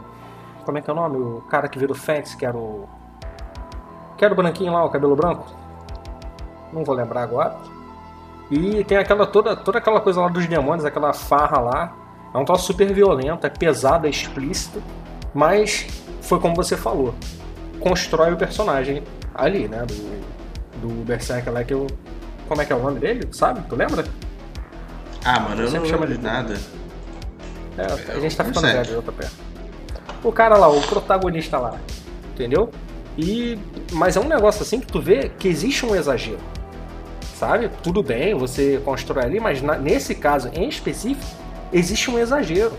Como 0.63 0.77
é 0.77 0.81
que 0.81 0.89
é 0.89 0.93
o 0.93 0.95
nome? 0.95 1.17
O 1.17 1.41
cara 1.49 1.67
que 1.67 1.77
vira 1.77 1.91
o 1.91 1.95
Fênix, 1.95 2.35
que 2.35 2.45
era 2.45 2.57
o. 2.57 2.87
Que 4.17 4.23
era 4.23 4.33
o 4.33 4.37
branquinho 4.37 4.71
lá, 4.71 4.85
o 4.85 4.89
cabelo 4.89 5.15
branco? 5.15 5.45
Não 6.71 6.83
vou 6.83 6.95
lembrar 6.95 7.23
agora. 7.23 7.57
E 8.49 8.83
tem 8.83 8.97
aquela 8.97 9.25
toda, 9.25 9.55
toda 9.55 9.79
aquela 9.79 9.99
coisa 9.99 10.21
lá 10.21 10.27
dos 10.27 10.45
demônios, 10.47 10.85
aquela 10.85 11.13
farra 11.13 11.59
lá. 11.59 11.95
É 12.33 12.37
um 12.37 12.45
troço 12.45 12.65
super 12.65 12.91
violento, 12.93 13.45
é 13.45 13.49
pesado, 13.49 14.07
é 14.07 14.09
explícito. 14.09 14.81
Mas 15.33 15.87
foi 16.21 16.39
como 16.39 16.55
você 16.55 16.77
falou. 16.77 17.13
Constrói 17.79 18.33
o 18.33 18.37
personagem 18.37 19.03
ali, 19.33 19.67
né? 19.67 19.85
Do, 19.85 20.87
do 20.87 21.03
Berserker 21.03 21.51
lá 21.51 21.63
que 21.63 21.73
eu. 21.73 21.87
Como 22.47 22.61
é 22.61 22.65
que 22.65 22.73
é 22.73 22.75
o 22.75 22.81
nome 22.83 22.99
dele? 22.99 23.27
Sabe? 23.31 23.61
Tu 23.67 23.75
lembra? 23.75 24.03
Ah, 25.25 25.39
mano, 25.39 25.61
eu, 25.61 25.67
eu 25.67 25.73
não 25.73 25.81
lembro 25.81 26.07
de 26.07 26.17
nada. 26.21 26.55
É, 27.77 28.11
a 28.13 28.19
gente 28.19 28.35
tá 28.35 28.43
ficando 28.43 28.67
velho, 28.67 29.01
JP. 29.01 29.27
O 30.23 30.31
cara 30.31 30.57
lá, 30.57 30.67
o 30.69 30.81
protagonista 30.81 31.57
lá. 31.57 31.77
Entendeu? 32.33 32.69
E. 33.17 33.59
Mas 33.91 34.15
é 34.15 34.19
um 34.19 34.27
negócio 34.27 34.61
assim 34.61 34.79
que 34.79 34.87
tu 34.87 35.01
vê 35.01 35.29
que 35.37 35.47
existe 35.47 35.85
um 35.85 35.95
exagero 35.95 36.39
sabe? 37.43 37.69
Tudo 37.83 38.01
bem, 38.01 38.33
você 38.33 38.81
constrói 38.85 39.25
ali, 39.25 39.39
mas 39.39 39.61
na, 39.61 39.75
nesse 39.77 40.15
caso 40.15 40.49
em 40.53 40.69
específico, 40.69 41.29
existe 41.73 42.09
um 42.09 42.17
exagero. 42.17 42.73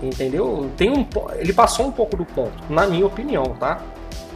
Entendeu? 0.00 0.70
Tem 0.76 0.90
um, 0.90 1.06
ele 1.36 1.52
passou 1.52 1.86
um 1.86 1.92
pouco 1.92 2.16
do 2.16 2.24
ponto, 2.24 2.52
na 2.70 2.86
minha 2.86 3.04
opinião, 3.04 3.56
tá? 3.58 3.80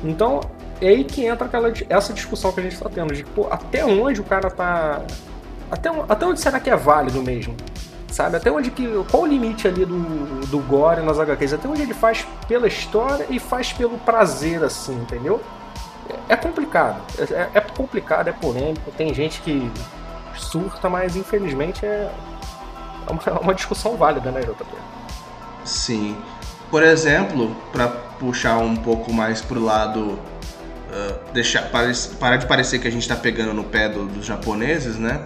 Então, 0.02 0.40
é 0.80 0.88
aí 0.88 1.04
que 1.04 1.24
entra 1.24 1.46
aquela, 1.46 1.72
essa 1.88 2.12
discussão 2.12 2.50
que 2.50 2.60
a 2.60 2.62
gente 2.62 2.72
está 2.72 2.88
tendo, 2.88 3.14
de 3.14 3.22
pô, 3.22 3.46
até 3.50 3.84
onde 3.84 4.20
o 4.20 4.24
cara 4.24 4.50
tá. 4.50 5.02
Até, 5.70 5.90
até 6.08 6.26
onde 6.26 6.40
será 6.40 6.58
que 6.58 6.68
é 6.68 6.76
válido 6.76 7.22
mesmo? 7.22 7.54
Sabe? 8.10 8.36
Até 8.36 8.50
onde 8.50 8.70
que. 8.70 8.88
Qual 9.10 9.22
o 9.22 9.26
limite 9.26 9.68
ali 9.68 9.84
do, 9.84 10.46
do 10.46 10.58
Gore 10.60 11.02
nas 11.02 11.18
HQs? 11.18 11.52
Até 11.54 11.68
onde 11.68 11.82
ele 11.82 11.94
faz 11.94 12.26
pela 12.48 12.66
história 12.66 13.26
e 13.30 13.38
faz 13.38 13.72
pelo 13.72 13.98
prazer, 13.98 14.62
assim, 14.64 14.94
entendeu? 14.94 15.40
é 16.28 16.36
complicado. 16.36 17.02
É, 17.18 17.58
é, 17.58 17.60
complicado, 17.60 18.28
é 18.28 18.32
polêmico. 18.32 18.90
Tem 18.92 19.12
gente 19.12 19.40
que 19.40 19.70
surta, 20.36 20.88
mas 20.88 21.16
infelizmente 21.16 21.84
é, 21.84 22.10
é 23.06 23.10
uma, 23.10 23.22
é 23.26 23.40
uma 23.40 23.54
discussão 23.54 23.96
válida, 23.96 24.30
né, 24.30 24.40
JP? 24.40 24.64
Sim. 25.64 26.16
Por 26.70 26.82
exemplo, 26.82 27.54
para 27.72 27.88
puxar 27.88 28.58
um 28.58 28.76
pouco 28.76 29.12
mais 29.12 29.40
pro 29.40 29.62
lado. 29.62 30.18
Uh, 30.90 31.32
deixar, 31.32 31.70
parar 32.18 32.36
de 32.36 32.46
parecer 32.46 32.80
que 32.80 32.88
a 32.88 32.90
gente 32.90 33.02
está 33.02 33.14
pegando 33.14 33.54
no 33.54 33.62
pé 33.62 33.88
do, 33.88 34.06
dos 34.06 34.26
japoneses, 34.26 34.98
né? 34.98 35.24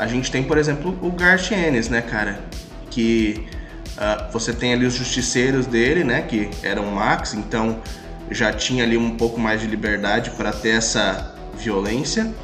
A 0.00 0.06
gente 0.06 0.32
tem, 0.32 0.42
por 0.42 0.56
exemplo, 0.56 0.98
o 1.02 1.12
Garth 1.12 1.52
Ennis, 1.52 1.90
né, 1.90 2.00
cara? 2.00 2.40
Que 2.90 3.46
uh, 3.98 4.32
você 4.32 4.50
tem 4.50 4.72
ali 4.72 4.86
os 4.86 4.94
justiceiros 4.94 5.66
dele, 5.66 6.04
né? 6.04 6.22
Que 6.22 6.48
eram 6.62 6.86
Max, 6.86 7.34
então 7.34 7.82
já 8.30 8.50
tinha 8.50 8.82
ali 8.82 8.96
um 8.96 9.14
pouco 9.18 9.38
mais 9.38 9.60
de 9.60 9.66
liberdade 9.66 10.30
para 10.30 10.52
ter 10.52 10.70
essa 10.70 11.34
violência. 11.54 12.34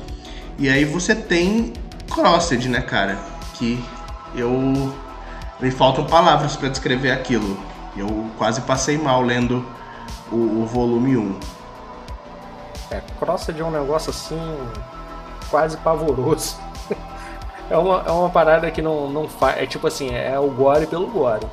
E 0.59 0.69
aí 0.69 0.85
você 0.85 1.15
tem 1.15 1.73
Crossed, 2.11 2.69
né, 2.69 2.83
cara? 2.83 3.17
Que 3.55 3.83
eu 4.35 4.95
me 5.59 5.71
faltam 5.71 6.05
palavras 6.05 6.57
para 6.57 6.69
descrever 6.69 7.11
aquilo. 7.11 7.59
Eu 7.97 8.31
quase 8.37 8.61
passei 8.61 8.99
mal 8.99 9.23
lendo 9.23 9.65
o, 10.31 10.37
o 10.37 10.67
volume 10.67 11.17
1. 11.17 11.41
É, 12.91 13.01
Crossed 13.19 13.59
é 13.59 13.65
um 13.65 13.71
negócio 13.71 14.11
assim 14.11 14.39
quase 15.51 15.79
pavoroso. 15.79 16.66
É, 17.71 17.77
uma, 17.77 18.03
é 18.07 18.11
uma 18.11 18.31
parada 18.31 18.71
que 18.71 18.81
não, 18.81 19.11
não 19.11 19.29
faz. 19.29 19.59
É 19.59 19.67
tipo 19.67 19.87
assim, 19.87 20.15
é 20.15 20.39
o 20.39 20.51
gore 20.51 20.87
pelo 20.87 21.07
gore. 21.07 21.47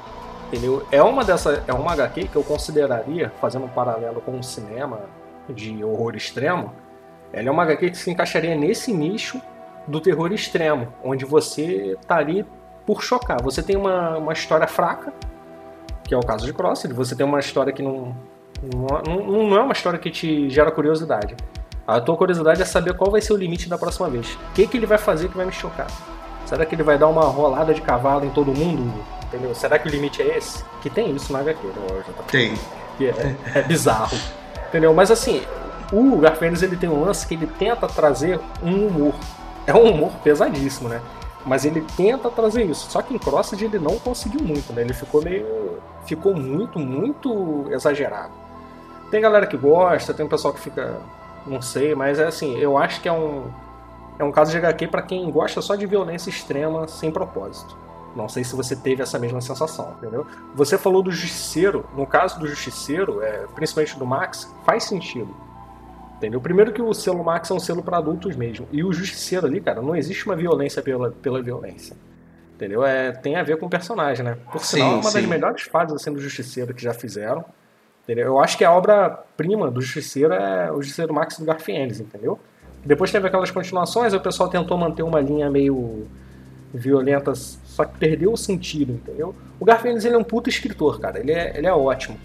Entendeu? 0.47 0.85
É 0.91 1.01
uma 1.01 1.23
dessa. 1.23 1.63
É 1.67 1.73
uma 1.73 1.93
HQ 1.93 2.27
que 2.27 2.35
eu 2.35 2.43
consideraria, 2.43 3.31
fazendo 3.41 3.65
um 3.65 3.69
paralelo 3.69 4.21
com 4.21 4.37
o 4.37 4.43
cinema 4.43 5.01
de 5.49 5.83
horror 5.83 6.15
extremo, 6.15 6.71
ela 7.31 7.47
é 7.47 7.51
uma 7.51 7.63
HQ 7.63 7.89
que 7.89 7.97
se 7.97 8.11
encaixaria 8.11 8.55
nesse 8.55 8.93
nicho 8.93 9.41
do 9.87 9.99
terror 9.99 10.31
extremo, 10.31 10.93
onde 11.03 11.25
você 11.25 11.97
tá 12.07 12.17
ali 12.17 12.45
por 12.85 13.03
chocar. 13.03 13.41
Você 13.41 13.61
tem 13.63 13.75
uma, 13.75 14.17
uma 14.17 14.33
história 14.33 14.67
fraca, 14.67 15.11
que 16.03 16.13
é 16.13 16.17
o 16.17 16.21
caso 16.21 16.45
de 16.45 16.53
Cross, 16.53 16.85
você 16.93 17.15
tem 17.15 17.25
uma 17.25 17.39
história 17.39 17.73
que 17.73 17.81
não, 17.81 18.15
não, 18.61 19.49
não 19.49 19.57
é 19.57 19.61
uma 19.61 19.73
história 19.73 19.97
que 19.97 20.11
te 20.11 20.49
gera 20.49 20.71
curiosidade. 20.71 21.35
A 21.85 21.99
tua 21.99 22.15
curiosidade 22.15 22.61
é 22.61 22.65
saber 22.65 22.93
qual 22.95 23.11
vai 23.11 23.21
ser 23.21 23.33
o 23.33 23.37
limite 23.37 23.67
da 23.67 23.77
próxima 23.77 24.09
vez. 24.09 24.33
O 24.33 24.53
que, 24.53 24.65
que 24.67 24.77
ele 24.77 24.85
vai 24.85 24.97
fazer 24.97 25.27
que 25.27 25.35
vai 25.35 25.45
me 25.45 25.51
chocar? 25.51 25.87
Será 26.45 26.65
que 26.65 26.75
ele 26.75 26.83
vai 26.83 26.97
dar 26.97 27.07
uma 27.07 27.23
rolada 27.23 27.73
de 27.73 27.81
cavalo 27.81 28.25
em 28.25 28.29
todo 28.29 28.53
mundo? 28.53 29.03
Entendeu? 29.25 29.53
Será 29.55 29.79
que 29.79 29.87
o 29.87 29.91
limite 29.91 30.21
é 30.21 30.37
esse? 30.37 30.63
Que 30.81 30.89
tem 30.89 31.13
isso 31.15 31.33
na 31.33 31.39
HQ, 31.39 31.67
né? 31.67 32.03
Tem. 32.27 32.53
É, 33.01 33.59
é 33.59 33.61
bizarro. 33.63 34.17
Entendeu? 34.67 34.93
Mas 34.93 35.11
assim, 35.11 35.41
o 35.91 36.17
Garfênis 36.17 36.61
ele 36.61 36.77
tem 36.77 36.89
um 36.89 37.03
lance 37.03 37.25
que 37.27 37.33
ele 37.33 37.47
tenta 37.47 37.87
trazer 37.87 38.39
um 38.61 38.87
humor. 38.87 39.13
É 39.65 39.73
um 39.73 39.91
humor 39.91 40.11
pesadíssimo, 40.23 40.89
né? 40.89 41.01
Mas 41.45 41.65
ele 41.65 41.85
tenta 41.97 42.29
trazer 42.29 42.63
isso. 42.63 42.89
Só 42.89 43.01
que 43.01 43.13
em 43.13 43.17
Crossed 43.17 43.61
ele 43.63 43.79
não 43.79 43.99
conseguiu 43.99 44.41
muito, 44.41 44.71
né? 44.73 44.81
Ele 44.81 44.93
ficou 44.93 45.21
meio. 45.21 45.45
ficou 46.05 46.33
muito, 46.33 46.79
muito 46.79 47.67
exagerado. 47.71 48.31
Tem 49.11 49.21
galera 49.21 49.45
que 49.45 49.57
gosta, 49.57 50.13
tem 50.13 50.25
um 50.25 50.29
pessoal 50.29 50.53
que 50.53 50.59
fica. 50.59 50.95
Não 51.45 51.61
sei, 51.61 51.93
mas 51.95 52.19
é 52.19 52.25
assim, 52.25 52.57
eu 52.57 52.77
acho 52.77 53.01
que 53.01 53.07
é 53.07 53.13
um. 53.13 53.51
É 54.19 54.23
um 54.23 54.31
caso 54.31 54.51
de 54.51 54.57
HQ 54.57 54.87
para 54.87 55.01
quem 55.01 55.29
gosta 55.31 55.61
só 55.61 55.75
de 55.75 55.85
violência 55.85 56.29
extrema 56.29 56.87
sem 56.87 57.11
propósito. 57.11 57.75
Não 58.15 58.29
sei 58.29 58.43
se 58.43 58.55
você 58.55 58.75
teve 58.75 59.01
essa 59.01 59.17
mesma 59.17 59.41
sensação, 59.41 59.95
entendeu? 59.97 60.25
Você 60.53 60.77
falou 60.77 61.01
do 61.01 61.11
Justiceiro. 61.11 61.83
No 61.95 62.05
caso 62.05 62.39
do 62.39 62.47
Justiceiro, 62.47 63.23
é, 63.23 63.47
principalmente 63.55 63.97
do 63.97 64.05
Max, 64.05 64.53
faz 64.63 64.83
sentido. 64.83 65.35
Entendeu? 66.17 66.39
Primeiro 66.39 66.71
que 66.71 66.81
o 66.81 66.93
selo 66.93 67.23
Max 67.23 67.49
é 67.49 67.53
um 67.53 67.59
selo 67.59 67.81
para 67.81 67.97
adultos 67.97 68.35
mesmo. 68.35 68.67
E 68.71 68.83
o 68.83 68.93
Justiceiro 68.93 69.47
ali, 69.47 69.59
cara, 69.59 69.81
não 69.81 69.95
existe 69.95 70.25
uma 70.27 70.35
violência 70.35 70.81
pela, 70.81 71.11
pela 71.11 71.41
violência. 71.41 71.97
Entendeu? 72.55 72.85
É, 72.85 73.11
tem 73.11 73.35
a 73.35 73.43
ver 73.43 73.57
com 73.57 73.65
o 73.65 73.69
personagem, 73.69 74.23
né? 74.23 74.37
Por 74.51 74.63
sinal, 74.63 74.89
sim, 74.89 74.93
é 74.93 74.97
uma 74.99 75.09
sim. 75.09 75.19
das 75.19 75.25
melhores 75.25 75.63
fases 75.63 75.95
assim, 75.95 76.13
do 76.13 76.21
Justiceiro 76.21 76.73
que 76.73 76.83
já 76.83 76.93
fizeram. 76.93 77.43
Entendeu? 78.03 78.25
Eu 78.25 78.39
acho 78.39 78.57
que 78.57 78.65
a 78.65 78.71
obra-prima 78.71 79.71
do 79.71 79.81
Justiceiro 79.81 80.33
é 80.33 80.71
o 80.71 80.81
Justiceiro 80.81 81.13
Max 81.13 81.37
do 81.39 81.45
Garfienes, 81.45 81.99
entendeu? 82.01 82.37
Depois 82.85 83.11
teve 83.11 83.27
aquelas 83.27 83.49
continuações, 83.49 84.13
o 84.13 84.19
pessoal 84.19 84.49
tentou 84.49 84.77
manter 84.77 85.03
uma 85.03 85.21
linha 85.21 85.49
meio 85.49 86.05
violenta, 86.73 87.33
só 87.35 87.85
que 87.85 87.97
perdeu 87.97 88.33
o 88.33 88.37
sentido, 88.37 88.93
entendeu? 88.93 89.33
O 89.59 89.63
Garfienes 89.63 90.03
ele 90.03 90.15
é 90.15 90.17
um 90.17 90.23
puto 90.23 90.49
escritor, 90.49 90.99
cara. 90.99 91.19
Ele 91.19 91.31
é, 91.31 91.57
ele 91.57 91.67
é 91.67 91.73
ótimo. 91.73 92.17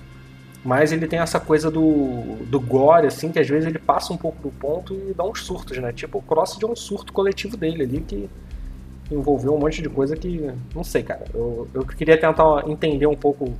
Mas 0.64 0.90
ele 0.90 1.06
tem 1.06 1.20
essa 1.20 1.38
coisa 1.38 1.70
do, 1.70 2.36
do 2.46 2.58
gore, 2.58 3.06
assim, 3.06 3.30
que 3.30 3.38
às 3.38 3.48
vezes 3.48 3.68
ele 3.68 3.78
passa 3.78 4.12
um 4.12 4.16
pouco 4.16 4.42
do 4.42 4.50
ponto 4.50 4.92
e 5.08 5.14
dá 5.14 5.22
uns 5.22 5.44
surtos, 5.44 5.78
né? 5.78 5.92
Tipo, 5.92 6.18
o 6.18 6.22
Cross 6.22 6.56
de 6.58 6.66
um 6.66 6.74
surto 6.74 7.12
coletivo 7.12 7.56
dele 7.56 7.84
ali 7.84 8.00
que 8.00 8.28
envolveu 9.10 9.54
um 9.54 9.58
monte 9.58 9.80
de 9.80 9.88
coisa 9.88 10.16
que. 10.16 10.50
Não 10.74 10.82
sei, 10.82 11.04
cara. 11.04 11.24
Eu, 11.32 11.68
eu 11.72 11.86
queria 11.86 12.18
tentar 12.18 12.68
entender 12.68 13.06
um 13.06 13.14
pouco 13.14 13.54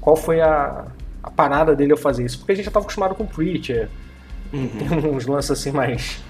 qual 0.00 0.14
foi 0.14 0.40
a, 0.40 0.86
a 1.26 1.30
parada 1.30 1.76
dele 1.76 1.92
ao 1.92 1.98
fazer 1.98 2.24
isso. 2.24 2.38
Porque 2.38 2.52
a 2.52 2.54
gente 2.54 2.64
já 2.64 2.70
estava 2.70 2.84
acostumado 2.84 3.14
com 3.14 3.26
Preacher. 3.26 3.88
Uhum. 4.52 4.68
Tem 4.68 5.10
uns 5.10 5.26
lances 5.26 5.50
assim 5.50 5.72
mais. 5.72 6.22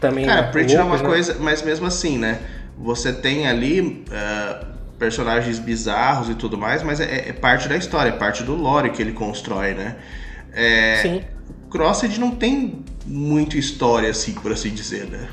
Também. 0.00 0.26
Cara, 0.26 0.48
Preacher 0.48 0.80
é 0.80 0.82
uma 0.82 0.98
né? 0.98 1.04
coisa, 1.04 1.36
mas 1.40 1.62
mesmo 1.62 1.86
assim, 1.86 2.18
né? 2.18 2.40
Você 2.76 3.12
tem 3.12 3.48
ali. 3.48 4.04
Uh 4.10 4.72
personagens 5.02 5.58
bizarros 5.58 6.28
e 6.28 6.34
tudo 6.36 6.56
mais, 6.56 6.80
mas 6.80 7.00
é, 7.00 7.30
é, 7.30 7.32
parte 7.32 7.68
da 7.68 7.76
história, 7.76 8.10
é 8.10 8.12
parte 8.12 8.44
do 8.44 8.54
lore 8.54 8.90
que 8.90 9.02
ele 9.02 9.10
constrói, 9.10 9.74
né? 9.74 9.96
É, 10.52 11.00
Sim. 11.02 11.24
Crossed 11.68 12.20
não 12.20 12.30
tem 12.30 12.84
muito 13.04 13.58
história, 13.58 14.08
assim, 14.10 14.32
por 14.32 14.52
assim 14.52 14.70
dizer, 14.70 15.06
né? 15.06 15.28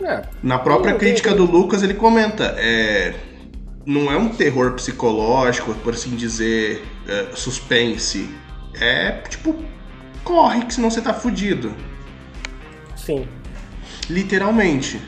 É. 0.00 0.22
Na 0.40 0.60
própria 0.60 0.94
crítica 0.94 1.34
do 1.34 1.44
Lucas, 1.44 1.82
ele 1.82 1.94
comenta: 1.94 2.54
é, 2.56 3.14
não 3.88 4.12
é 4.12 4.18
um 4.18 4.28
terror 4.28 4.74
psicológico, 4.74 5.72
por 5.76 5.94
assim 5.94 6.14
dizer, 6.14 6.84
é, 7.08 7.34
suspense. 7.34 8.28
É 8.78 9.12
tipo, 9.12 9.56
corre 10.22 10.66
que 10.66 10.74
senão 10.74 10.90
você 10.90 11.00
tá 11.00 11.14
fudido. 11.14 11.74
Sim. 12.94 13.26
Literalmente. 14.10 15.00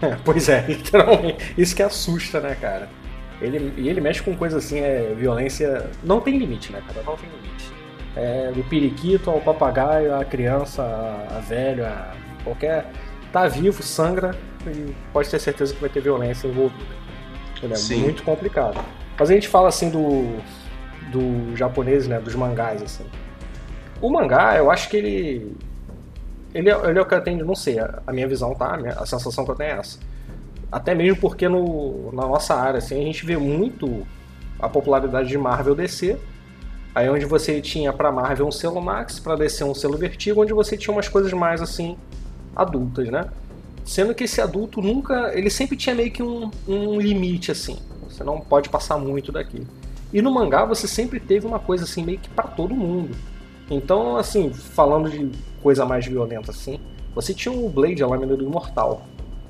É, 0.00 0.16
pois 0.24 0.48
é, 0.48 0.64
literalmente. 0.70 1.52
Isso 1.58 1.74
que 1.74 1.82
assusta, 1.82 2.38
né, 2.38 2.56
cara? 2.60 2.88
Ele, 3.40 3.74
e 3.76 3.88
ele 3.88 4.00
mexe 4.00 4.22
com 4.22 4.36
coisa 4.36 4.58
assim, 4.58 4.78
é 4.78 5.12
violência. 5.18 5.90
Não 6.04 6.20
tem 6.20 6.38
limite, 6.38 6.70
né, 6.70 6.80
cara? 6.86 7.02
Não 7.04 7.16
tem 7.16 7.28
limite. 7.28 7.72
É, 8.14 8.52
do 8.52 8.62
periquito 8.62 9.28
ao 9.28 9.40
papagaio, 9.40 10.14
a 10.14 10.24
criança, 10.24 10.80
a, 10.84 11.38
a 11.38 11.40
velho, 11.40 11.84
a 11.84 12.14
qualquer. 12.44 12.88
Tá 13.32 13.48
vivo, 13.48 13.82
sangra 13.82 14.38
e 14.64 14.94
pode 15.12 15.28
ter 15.28 15.40
certeza 15.40 15.74
que 15.74 15.80
vai 15.80 15.90
ter 15.90 16.00
violência 16.00 16.46
envolvida. 16.46 17.01
Ele 17.62 17.72
é 17.72 17.76
Sim. 17.76 18.02
muito 18.02 18.22
complicado. 18.22 18.82
Mas 19.18 19.30
a 19.30 19.34
gente 19.34 19.48
fala 19.48 19.68
assim 19.68 19.90
do, 19.90 20.38
do 21.10 21.56
japonês, 21.56 22.08
né? 22.08 22.18
Dos 22.18 22.34
mangás, 22.34 22.82
assim. 22.82 23.04
O 24.00 24.10
mangá, 24.10 24.56
eu 24.56 24.70
acho 24.70 24.88
que 24.88 24.96
ele 24.96 25.56
ele, 26.54 26.70
é, 26.70 26.88
ele 26.88 26.98
é 26.98 27.02
o 27.02 27.06
que 27.06 27.14
atende, 27.14 27.42
não 27.42 27.54
sei, 27.54 27.78
a, 27.78 28.02
a 28.06 28.12
minha 28.12 28.28
visão, 28.28 28.54
tá? 28.54 28.74
A, 28.74 28.76
minha, 28.76 28.92
a, 28.92 29.06
sensação 29.06 29.44
que 29.44 29.50
eu 29.50 29.54
tenho 29.54 29.70
é 29.70 29.78
essa. 29.78 29.98
Até 30.70 30.94
mesmo 30.94 31.20
porque 31.20 31.48
no, 31.48 32.12
na 32.12 32.22
nossa 32.22 32.54
área, 32.54 32.78
assim, 32.78 33.00
a 33.00 33.04
gente 33.04 33.24
vê 33.24 33.36
muito 33.36 34.06
a 34.58 34.68
popularidade 34.68 35.28
de 35.28 35.38
Marvel 35.38 35.74
DC. 35.74 36.18
Aí 36.94 37.08
onde 37.08 37.24
você 37.24 37.60
tinha 37.60 37.90
para 37.92 38.12
Marvel 38.12 38.46
um 38.46 38.50
selo 38.50 38.80
Max, 38.80 39.18
para 39.18 39.34
DC 39.34 39.64
um 39.64 39.74
selo 39.74 39.96
Vertigo, 39.96 40.42
onde 40.42 40.52
você 40.52 40.76
tinha 40.76 40.92
umas 40.92 41.08
coisas 41.08 41.32
mais 41.32 41.62
assim 41.62 41.96
adultas, 42.54 43.08
né? 43.08 43.24
Sendo 43.84 44.14
que 44.14 44.24
esse 44.24 44.40
adulto 44.40 44.80
nunca, 44.80 45.32
ele 45.34 45.50
sempre 45.50 45.76
tinha 45.76 45.94
meio 45.94 46.10
que 46.10 46.22
um, 46.22 46.50
um 46.66 47.00
limite 47.00 47.50
assim. 47.50 47.78
Você 48.08 48.22
não 48.22 48.40
pode 48.40 48.68
passar 48.68 48.98
muito 48.98 49.32
daqui. 49.32 49.66
E 50.12 50.20
no 50.20 50.30
mangá 50.30 50.64
você 50.64 50.86
sempre 50.86 51.18
teve 51.18 51.46
uma 51.46 51.58
coisa 51.58 51.84
assim 51.84 52.04
meio 52.04 52.18
que 52.18 52.28
para 52.28 52.48
todo 52.48 52.74
mundo. 52.74 53.16
Então, 53.70 54.16
assim, 54.16 54.52
falando 54.52 55.10
de 55.10 55.32
coisa 55.62 55.86
mais 55.86 56.06
violenta 56.06 56.50
assim, 56.50 56.78
você 57.14 57.32
tinha 57.32 57.52
o 57.52 57.68
Blade, 57.68 58.02
a 58.02 58.06
lâmina 58.06 58.36
do 58.36 58.44
Imortal. 58.44 59.06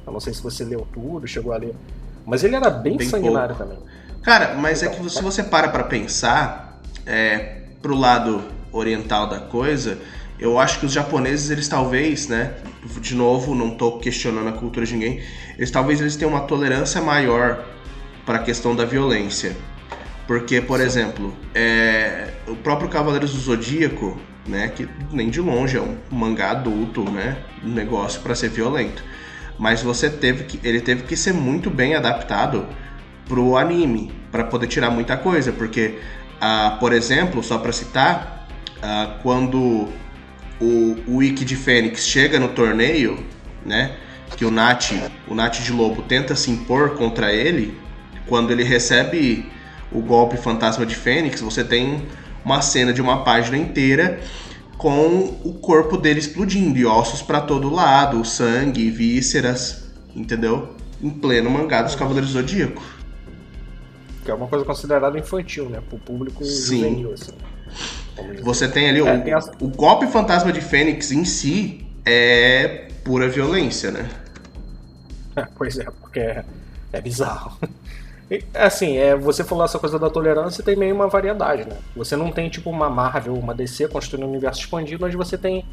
Eu 0.07 0.12
não 0.12 0.21
sei 0.21 0.33
se 0.33 0.43
você 0.43 0.65
leu 0.65 0.87
tudo, 0.93 1.27
chegou 1.27 1.53
a 1.53 1.57
ler. 1.57 1.75
Mas 2.25 2.45
ele 2.45 2.55
era 2.55 2.71
bem, 2.71 2.97
bem 2.97 3.09
sanguinário 3.09 3.57
pouco. 3.57 3.73
também. 3.73 3.85
Cara, 4.23 4.55
mas 4.55 4.83
então, 4.83 4.95
é 4.95 4.97
que 5.01 5.11
se 5.11 5.23
você 5.23 5.43
para 5.43 5.69
pra 5.69 5.85
pensar, 5.85 6.81
é, 7.05 7.62
pro 7.81 7.97
lado 7.97 8.43
oriental 8.71 9.27
da 9.27 9.41
coisa, 9.41 9.99
eu 10.43 10.59
acho 10.59 10.81
que 10.81 10.87
os 10.87 10.93
japoneses, 10.93 11.51
eles 11.51 11.69
talvez, 11.69 12.27
né? 12.27 12.55
De 13.01 13.15
novo, 13.15 13.55
não 13.55 13.71
tô 13.71 13.99
questionando 13.99 14.49
a 14.49 14.53
cultura 14.53 14.85
de 14.85 14.93
ninguém. 14.95 15.23
Eles 15.57 15.71
talvez 15.71 16.01
eles 16.01 16.17
tenham 16.17 16.33
uma 16.33 16.41
tolerância 16.41 17.01
maior 17.01 17.65
para 18.27 18.39
a 18.39 18.43
questão 18.43 18.75
da 18.75 18.85
violência. 18.85 19.57
Porque, 20.27 20.61
por 20.61 20.81
Sim. 20.81 20.87
exemplo, 20.87 21.37
é, 21.55 22.31
o 22.49 22.57
próprio 22.57 22.89
Cavaleiros 22.89 23.33
do 23.33 23.39
Zodíaco, 23.39 24.19
né, 24.45 24.69
que 24.69 24.89
nem 25.13 25.31
de 25.31 25.41
longe 25.41 25.77
é 25.77 25.81
um 25.81 25.97
mangá 26.11 26.51
adulto, 26.51 27.09
né, 27.09 27.37
um 27.65 27.69
negócio 27.69 28.21
para 28.21 28.35
ser 28.35 28.51
violento. 28.51 29.05
Mas 29.57 29.81
você 29.81 30.11
teve 30.11 30.45
que, 30.45 30.67
ele 30.67 30.81
teve 30.81 31.05
que 31.05 31.17
ser 31.17 31.33
muito 31.33 31.71
bem 31.71 31.95
adaptado 31.95 32.67
pro 33.29 33.57
anime 33.57 34.13
para 34.33 34.43
poder 34.43 34.67
tirar 34.67 34.91
muita 34.91 35.17
coisa, 35.17 35.53
porque, 35.53 36.01
ah, 36.41 36.77
por 36.81 36.93
exemplo, 36.93 37.45
só 37.45 37.59
para 37.59 37.71
citar, 37.71 38.49
ah, 38.83 39.19
quando 39.23 39.89
o, 40.62 41.16
o 41.16 41.23
Ikki 41.23 41.45
de 41.45 41.57
Fênix 41.57 42.07
chega 42.07 42.38
no 42.38 42.49
torneio, 42.49 43.19
né, 43.66 43.97
que 44.37 44.45
o 44.45 44.50
Nat, 44.50 44.92
o 45.28 45.35
Nat 45.35 45.61
de 45.61 45.73
Lobo 45.73 46.02
tenta 46.02 46.37
se 46.37 46.50
impor 46.50 46.90
contra 46.90 47.33
ele, 47.33 47.76
quando 48.26 48.52
ele 48.52 48.62
recebe 48.62 49.50
o 49.90 50.00
golpe 50.00 50.37
fantasma 50.37 50.87
de 50.87 50.95
Fênix, 50.95 51.40
você 51.40 51.64
tem 51.64 52.07
uma 52.45 52.62
cena 52.62 52.92
de 52.92 53.02
uma 53.02 53.25
página 53.25 53.57
inteira 53.57 54.21
com 54.78 55.38
o 55.45 55.54
corpo 55.54 55.97
dele 55.97 56.19
explodindo 56.19 56.78
e 56.78 56.87
ossos 56.87 57.23
para 57.23 57.40
todo 57.40 57.73
lado, 57.73 58.25
sangue, 58.25 58.90
vísceras, 58.90 59.90
entendeu? 60.14 60.76
Em 61.00 61.11
pleno 61.11 61.50
mangá 61.50 61.83
dos 61.83 61.95
Cavaleiros 61.95 62.33
do 62.33 62.40
Zodíaco. 62.40 62.83
Que 64.25 64.31
é 64.31 64.35
uma 64.35 64.47
coisa 64.47 64.64
considerada 64.64 65.19
infantil, 65.19 65.69
né? 65.69 65.81
Pro 65.88 65.99
público 65.99 66.45
Sim. 66.45 66.78
juvenil, 66.78 67.12
assim. 67.12 67.33
Você 68.42 68.69
tem 68.69 68.88
ali 68.88 69.00
é, 69.00 69.02
o, 69.02 69.23
tem 69.23 69.33
as... 69.33 69.50
o 69.61 69.69
golpe 69.69 70.07
fantasma 70.07 70.52
de 70.52 70.61
Fênix 70.61 71.11
em 71.12 71.25
si 71.25 71.87
é 72.04 72.88
pura 73.04 73.28
violência, 73.28 73.90
né? 73.90 74.09
É, 75.37 75.47
pois 75.57 75.78
é, 75.78 75.85
porque 75.85 76.21
é, 76.21 76.45
é 76.92 77.00
bizarro. 77.00 77.59
Assim, 78.54 78.97
é, 78.97 79.14
você 79.14 79.45
falou 79.45 79.64
essa 79.64 79.78
coisa 79.78 79.99
da 79.99 80.09
tolerância 80.09 80.64
tem 80.64 80.75
meio 80.75 80.95
uma 80.95 81.07
variedade, 81.07 81.69
né? 81.69 81.76
Você 81.95 82.16
não 82.16 82.31
tem 82.31 82.49
tipo 82.49 82.71
uma 82.71 82.88
Marvel, 82.88 83.35
uma 83.35 83.54
DC 83.54 83.88
construindo 83.88 84.25
um 84.25 84.31
universo 84.31 84.61
expandido, 84.61 85.04
onde 85.04 85.16
você 85.16 85.37
tem 85.37 85.64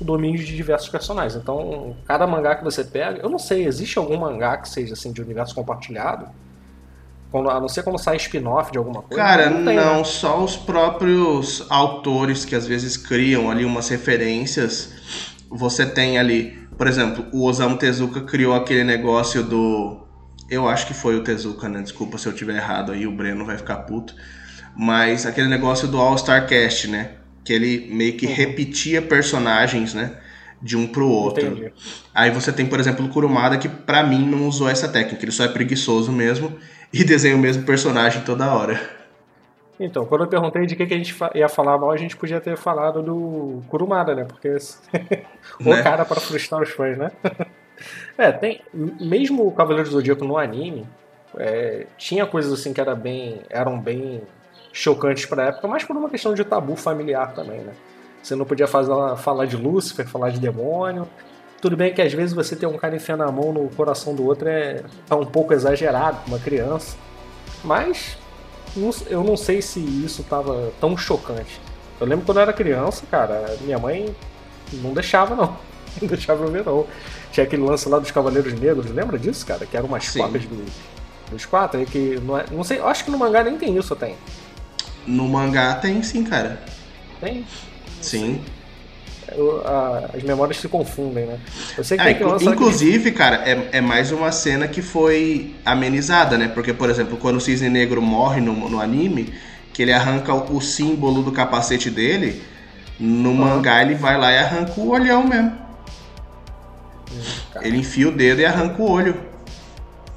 o 0.00 0.04
domínio 0.04 0.38
de 0.38 0.54
diversos 0.54 0.88
personagens. 0.88 1.34
Então, 1.34 1.96
cada 2.06 2.26
mangá 2.26 2.54
que 2.54 2.62
você 2.62 2.84
pega, 2.84 3.20
eu 3.20 3.28
não 3.28 3.38
sei, 3.38 3.66
existe 3.66 3.98
algum 3.98 4.16
mangá 4.16 4.56
que 4.58 4.68
seja 4.68 4.92
assim 4.92 5.12
de 5.12 5.20
universo 5.20 5.54
compartilhado? 5.54 6.28
Quando, 7.34 7.50
a 7.50 7.58
não 7.58 7.68
ser 7.68 7.82
quando 7.82 7.98
sai 7.98 8.14
spin-off 8.14 8.70
de 8.70 8.78
alguma 8.78 9.02
coisa. 9.02 9.20
Cara, 9.20 9.50
não, 9.50 9.64
tem, 9.64 9.74
não 9.74 9.96
né? 9.98 10.04
só 10.04 10.44
os 10.44 10.56
próprios 10.56 11.66
autores 11.68 12.44
que 12.44 12.54
às 12.54 12.64
vezes 12.64 12.96
criam 12.96 13.50
ali 13.50 13.64
umas 13.64 13.88
referências. 13.88 14.92
Você 15.50 15.84
tem 15.84 16.16
ali, 16.16 16.56
por 16.78 16.86
exemplo, 16.86 17.26
o 17.32 17.44
Osamu 17.44 17.76
Tezuka 17.76 18.20
criou 18.20 18.54
aquele 18.54 18.84
negócio 18.84 19.42
do. 19.42 20.06
Eu 20.48 20.68
acho 20.68 20.86
que 20.86 20.94
foi 20.94 21.16
o 21.16 21.24
Tezuka, 21.24 21.68
né? 21.68 21.82
Desculpa 21.82 22.18
se 22.18 22.28
eu 22.28 22.32
tiver 22.32 22.54
errado 22.54 22.92
aí, 22.92 23.04
o 23.04 23.10
Breno 23.10 23.44
vai 23.44 23.56
ficar 23.56 23.78
puto. 23.78 24.14
Mas 24.76 25.26
aquele 25.26 25.48
negócio 25.48 25.88
do 25.88 25.98
All-Star 25.98 26.46
Cast, 26.46 26.86
né? 26.86 27.14
Que 27.42 27.52
ele 27.52 27.92
meio 27.92 28.16
que 28.16 28.26
uhum. 28.26 28.32
repetia 28.32 29.02
personagens, 29.02 29.92
né? 29.92 30.12
De 30.62 30.76
um 30.76 30.86
pro 30.86 31.08
outro. 31.08 31.44
Entendi. 31.44 31.72
Aí 32.14 32.30
você 32.30 32.52
tem, 32.52 32.64
por 32.64 32.78
exemplo, 32.78 33.04
o 33.04 33.08
Kurumada, 33.08 33.58
que 33.58 33.68
para 33.68 34.04
mim 34.04 34.24
não 34.24 34.46
usou 34.46 34.68
essa 34.68 34.86
técnica, 34.86 35.24
ele 35.24 35.32
só 35.32 35.42
é 35.44 35.48
preguiçoso 35.48 36.12
mesmo 36.12 36.56
e 36.94 37.02
desenha 37.02 37.34
o 37.34 37.38
mesmo 37.40 37.64
personagem 37.64 38.22
toda 38.22 38.54
hora. 38.54 38.80
Então, 39.80 40.06
quando 40.06 40.22
eu 40.22 40.28
perguntei 40.28 40.64
de 40.64 40.76
que, 40.76 40.86
que 40.86 40.94
a 40.94 40.96
gente 40.96 41.12
ia 41.34 41.48
falar 41.48 41.76
mal, 41.76 41.90
a 41.90 41.96
gente 41.96 42.16
podia 42.16 42.40
ter 42.40 42.56
falado 42.56 43.02
do 43.02 43.60
Kurumada, 43.68 44.14
né? 44.14 44.24
Porque 44.24 44.48
o 45.60 45.70
né? 45.70 45.82
cara 45.82 46.04
para 46.04 46.20
frustrar 46.20 46.62
os 46.62 46.70
fãs, 46.70 46.96
né? 46.96 47.10
é, 48.16 48.30
tem. 48.30 48.62
Mesmo 48.72 49.44
o 49.44 49.50
Cavaleiro 49.50 49.88
do 49.88 49.92
Zodíaco 49.92 50.24
no 50.24 50.38
anime, 50.38 50.86
é, 51.36 51.86
tinha 51.98 52.24
coisas 52.26 52.52
assim 52.52 52.72
que 52.72 52.80
era 52.80 52.94
bem, 52.94 53.40
eram 53.50 53.80
bem 53.80 54.22
chocantes 54.72 55.26
para 55.26 55.42
a 55.42 55.46
época, 55.48 55.66
mas 55.66 55.82
por 55.82 55.96
uma 55.96 56.08
questão 56.08 56.32
de 56.32 56.44
tabu 56.44 56.76
familiar 56.76 57.34
também, 57.34 57.58
né? 57.58 57.72
Você 58.22 58.36
não 58.36 58.44
podia 58.44 58.68
fazer, 58.68 58.92
falar 59.16 59.46
de 59.46 59.56
Lúcifer, 59.56 60.06
falar 60.06 60.30
de 60.30 60.38
demônio, 60.38 61.08
tudo 61.64 61.78
bem 61.78 61.94
que 61.94 62.02
às 62.02 62.12
vezes 62.12 62.34
você 62.34 62.54
ter 62.54 62.66
um 62.66 62.76
cara 62.76 62.94
enfiando 62.94 63.22
a 63.22 63.32
mão 63.32 63.50
no 63.50 63.70
coração 63.70 64.14
do 64.14 64.22
outro 64.26 64.46
é, 64.46 64.82
é 65.08 65.14
um 65.14 65.24
pouco 65.24 65.54
exagerado 65.54 66.18
uma 66.26 66.38
criança. 66.38 66.94
Mas 67.64 68.18
eu 69.08 69.24
não 69.24 69.34
sei 69.34 69.62
se 69.62 69.80
isso 69.80 70.22
tava 70.24 70.70
tão 70.78 70.94
chocante. 70.94 71.58
Eu 71.98 72.06
lembro 72.06 72.26
quando 72.26 72.36
eu 72.36 72.42
era 72.42 72.52
criança, 72.52 73.06
cara, 73.10 73.56
minha 73.62 73.78
mãe 73.78 74.14
não 74.74 74.92
deixava 74.92 75.34
não. 75.34 75.56
Não 76.02 76.08
deixava 76.08 76.44
eu 76.44 76.50
ver 76.50 76.64
não. 76.64 76.84
Tinha 77.30 77.44
aquele 77.44 77.62
lance 77.62 77.88
lá 77.88 78.00
dos 78.00 78.10
Cavaleiros 78.10 78.52
Negros, 78.52 78.90
lembra 78.90 79.16
disso, 79.16 79.46
cara? 79.46 79.64
Que 79.64 79.76
eram 79.76 79.86
umas 79.86 80.04
Sim. 80.04 80.18
cópias 80.18 80.44
do, 80.44 80.66
dos 81.30 81.46
quatro, 81.46 81.78
aí 81.78 81.86
que 81.86 82.18
não, 82.20 82.36
é, 82.36 82.44
não 82.50 82.64
sei, 82.64 82.80
acho 82.80 83.04
que 83.04 83.12
no 83.12 83.16
mangá 83.16 83.44
nem 83.44 83.56
tem 83.56 83.78
isso, 83.78 83.94
tem. 83.94 84.16
No 85.06 85.28
mangá 85.28 85.76
tem 85.76 86.02
sim, 86.02 86.24
cara. 86.24 86.60
Tem? 87.20 87.46
Sim. 88.00 88.42
Sei 89.34 90.18
as 90.18 90.22
memórias 90.22 90.58
se 90.58 90.68
confundem, 90.68 91.26
né? 91.26 91.38
Eu 91.76 91.84
sei 91.84 91.98
que 91.98 92.04
é, 92.04 92.14
que 92.14 92.24
Inclusive, 92.24 93.10
que... 93.10 93.16
cara, 93.16 93.36
é, 93.48 93.68
é 93.72 93.80
mais 93.80 94.12
uma 94.12 94.30
cena 94.30 94.68
que 94.68 94.80
foi 94.80 95.54
amenizada, 95.64 96.38
né? 96.38 96.48
Porque, 96.48 96.72
por 96.72 96.88
exemplo, 96.88 97.16
quando 97.16 97.36
o 97.36 97.40
Cisne 97.40 97.68
Negro 97.68 98.00
morre 98.00 98.40
no, 98.40 98.52
no 98.68 98.80
anime, 98.80 99.34
que 99.72 99.82
ele 99.82 99.92
arranca 99.92 100.32
o, 100.32 100.56
o 100.56 100.60
símbolo 100.60 101.22
do 101.22 101.32
capacete 101.32 101.90
dele, 101.90 102.42
no 102.98 103.30
uhum. 103.30 103.34
mangá 103.34 103.82
ele 103.82 103.94
vai 103.94 104.18
lá 104.18 104.32
e 104.32 104.38
arranca 104.38 104.80
o 104.80 104.90
olhão 104.90 105.26
mesmo. 105.26 105.52
Hum, 107.12 107.60
ele 107.60 107.78
enfia 107.78 108.08
o 108.08 108.12
dedo 108.12 108.40
e 108.40 108.46
arranca 108.46 108.80
o 108.80 108.90
olho. 108.90 109.34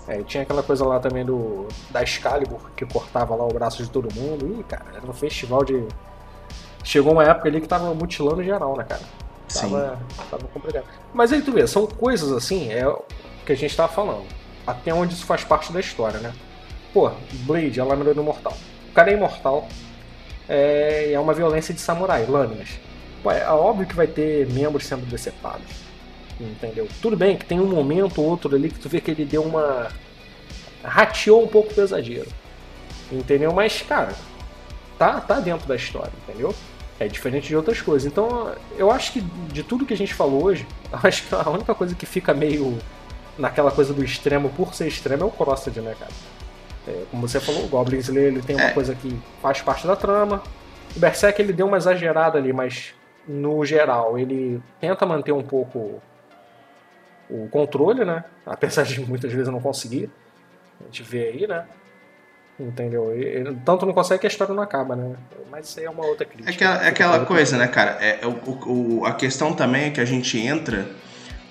É, 0.07 0.23
tinha 0.23 0.43
aquela 0.43 0.63
coisa 0.63 0.85
lá 0.85 0.99
também 0.99 1.25
do 1.25 1.67
da 1.89 2.01
Excalibur 2.01 2.71
que 2.77 2.85
cortava 2.85 3.35
lá 3.35 3.45
o 3.45 3.53
braço 3.53 3.83
de 3.83 3.89
todo 3.89 4.13
mundo. 4.13 4.57
Ih, 4.59 4.63
cara, 4.63 4.85
era 4.95 5.05
um 5.05 5.13
festival 5.13 5.65
de 5.65 5.83
chegou 6.87 7.11
uma 7.11 7.23
época 7.23 7.49
ali 7.49 7.59
que 7.59 7.67
tava 7.67 7.93
mutilando 7.93 8.41
geral, 8.41 8.77
né, 8.77 8.85
cara? 8.85 9.01
Tava, 9.53 9.99
tava 10.31 10.47
complicado. 10.47 10.85
Mas 11.13 11.33
aí 11.33 11.41
tu 11.41 11.51
vê, 11.51 11.67
são 11.67 11.85
coisas 11.85 12.31
assim, 12.31 12.71
é 12.71 12.87
o 12.87 13.03
que 13.45 13.51
a 13.51 13.55
gente 13.55 13.75
tava 13.75 13.91
falando. 13.91 14.25
Até 14.65 14.93
onde 14.93 15.13
isso 15.13 15.25
faz 15.25 15.43
parte 15.43 15.71
da 15.71 15.81
história, 15.81 16.19
né? 16.19 16.33
Pô, 16.93 17.11
Blade, 17.45 17.79
a 17.81 17.83
lâmina 17.83 18.13
do 18.13 18.21
imortal. 18.21 18.57
O 18.89 18.93
cara 18.93 19.11
é 19.11 19.13
imortal. 19.13 19.67
É, 20.47 21.11
é 21.11 21.19
uma 21.19 21.33
violência 21.33 21.73
de 21.73 21.81
samurai, 21.81 22.25
lâminas. 22.25 22.69
Pô, 23.21 23.31
é 23.31 23.47
óbvio 23.49 23.85
que 23.85 23.95
vai 23.95 24.07
ter 24.07 24.47
membros 24.47 24.85
sendo 24.85 25.05
decepados. 25.05 25.67
Entendeu? 26.39 26.87
Tudo 27.01 27.17
bem 27.17 27.35
que 27.35 27.45
tem 27.45 27.59
um 27.59 27.67
momento 27.67 28.21
ou 28.21 28.29
outro 28.29 28.55
ali 28.55 28.69
que 28.69 28.79
tu 28.79 28.87
vê 28.87 29.01
que 29.01 29.11
ele 29.11 29.25
deu 29.25 29.43
uma. 29.43 29.89
rateou 30.83 31.43
um 31.43 31.47
pouco 31.47 31.73
do 31.73 31.81
exagero. 31.81 32.29
Entendeu? 33.11 33.51
Mas, 33.53 33.81
cara, 33.81 34.13
tá, 34.97 35.19
tá 35.19 35.39
dentro 35.39 35.67
da 35.67 35.75
história, 35.75 36.11
entendeu? 36.23 36.53
É 36.99 37.07
diferente 37.07 37.47
de 37.47 37.55
outras 37.55 37.79
coisas. 37.81 38.11
Então, 38.11 38.51
eu 38.77 38.91
acho 38.91 39.13
que 39.13 39.21
de 39.21 39.63
tudo 39.63 39.85
que 39.85 39.93
a 39.93 39.97
gente 39.97 40.13
falou 40.13 40.45
hoje, 40.45 40.65
acho 40.91 41.23
que 41.27 41.35
a 41.35 41.49
única 41.49 41.75
coisa 41.75 41.93
que 41.93 42.05
fica 42.05 42.33
meio 42.33 42.77
naquela 43.37 43.71
coisa 43.71 43.93
do 43.93 44.03
extremo 44.03 44.49
por 44.49 44.73
ser 44.73 44.87
extremo 44.87 45.23
é 45.23 45.25
o 45.27 45.31
Crossed, 45.31 45.79
né, 45.79 45.95
cara? 45.97 46.11
É, 46.87 47.03
como 47.11 47.27
você 47.27 47.39
falou, 47.39 47.65
o 47.65 47.67
Goblin 47.67 47.99
Slayer 47.99 48.29
ele 48.29 48.41
tem 48.41 48.55
uma 48.55 48.69
é. 48.69 48.73
coisa 48.73 48.95
que 48.95 49.15
faz 49.41 49.61
parte 49.61 49.85
da 49.85 49.95
trama. 49.95 50.41
O 50.95 50.99
Berserk 50.99 51.39
ele 51.41 51.53
deu 51.53 51.67
uma 51.67 51.77
exagerada 51.77 52.37
ali, 52.37 52.53
mas 52.53 52.93
no 53.27 53.63
geral 53.65 54.17
ele 54.17 54.61
tenta 54.79 55.05
manter 55.05 55.33
um 55.33 55.43
pouco 55.43 56.01
o 57.29 57.47
controle, 57.49 58.05
né? 58.05 58.23
Apesar 58.45 58.83
de 58.83 59.01
muitas 59.01 59.31
vezes 59.31 59.49
não 59.49 59.59
conseguir. 59.59 60.09
A 60.79 60.85
gente 60.85 61.03
vê 61.03 61.27
aí, 61.27 61.47
né? 61.47 61.65
Entendeu? 62.59 63.15
E, 63.15 63.55
tanto 63.63 63.85
não 63.85 63.93
consegue 63.93 64.21
que 64.21 64.27
a 64.27 64.29
história 64.29 64.53
não 64.53 64.63
acaba, 64.63 64.95
né? 64.95 65.15
Mas 65.51 65.67
isso 65.67 65.79
aí 65.79 65.85
é 65.85 65.89
uma 65.89 66.05
outra 66.05 66.25
crítica. 66.25 66.49
É 66.49 66.53
aquela, 66.53 66.85
é 66.85 66.87
aquela 66.87 67.25
coisa, 67.25 67.55
né, 67.57 67.67
cara? 67.67 67.97
É, 68.01 68.19
é, 68.21 68.27
o, 68.27 68.99
o, 68.99 69.05
a 69.05 69.13
questão 69.13 69.53
também 69.53 69.85
é 69.85 69.89
que 69.91 70.01
a 70.01 70.05
gente 70.05 70.39
entra, 70.39 70.89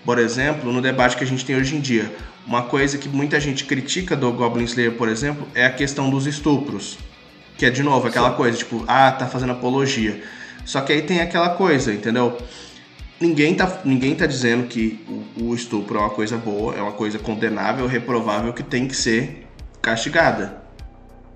por 0.04 0.18
exemplo, 0.18 0.72
no 0.72 0.82
debate 0.82 1.16
que 1.16 1.22
a 1.22 1.26
gente 1.26 1.44
tem 1.44 1.54
hoje 1.54 1.76
em 1.76 1.80
dia. 1.80 2.12
Uma 2.44 2.62
coisa 2.64 2.98
que 2.98 3.08
muita 3.08 3.38
gente 3.38 3.64
critica 3.64 4.16
do 4.16 4.32
Goblin 4.32 4.64
Slayer, 4.64 4.92
por 4.92 5.08
exemplo, 5.08 5.46
é 5.54 5.64
a 5.64 5.70
questão 5.70 6.10
dos 6.10 6.26
estupros. 6.26 6.98
Que 7.56 7.66
é, 7.66 7.70
de 7.70 7.84
novo, 7.84 8.08
aquela 8.08 8.30
Sim. 8.30 8.36
coisa, 8.36 8.58
tipo, 8.58 8.84
ah, 8.88 9.12
tá 9.12 9.26
fazendo 9.28 9.52
apologia. 9.52 10.20
Só 10.64 10.80
que 10.80 10.92
aí 10.92 11.02
tem 11.02 11.20
aquela 11.20 11.50
coisa, 11.50 11.92
entendeu? 11.92 12.36
Ninguém 13.20 13.54
tá, 13.54 13.80
ninguém 13.84 14.14
tá 14.14 14.26
dizendo 14.26 14.66
que 14.66 15.04
o, 15.38 15.44
o 15.44 15.54
estupro 15.54 15.96
é 15.96 16.00
uma 16.00 16.10
coisa 16.10 16.36
boa, 16.36 16.74
é 16.74 16.82
uma 16.82 16.92
coisa 16.92 17.18
condenável, 17.18 17.86
reprovável, 17.86 18.52
que 18.52 18.64
tem 18.64 18.88
que 18.88 18.96
ser 18.96 19.46
castigada. 19.80 20.65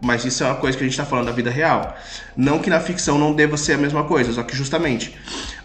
Mas 0.00 0.24
isso 0.24 0.42
é 0.42 0.46
uma 0.46 0.56
coisa 0.56 0.76
que 0.76 0.82
a 0.82 0.86
gente 0.86 0.94
está 0.94 1.04
falando 1.04 1.26
da 1.26 1.32
vida 1.32 1.50
real. 1.50 1.94
Não 2.36 2.58
que 2.58 2.70
na 2.70 2.80
ficção 2.80 3.18
não 3.18 3.34
deva 3.34 3.56
ser 3.56 3.74
a 3.74 3.78
mesma 3.78 4.04
coisa, 4.04 4.32
só 4.32 4.42
que 4.42 4.56
justamente 4.56 5.14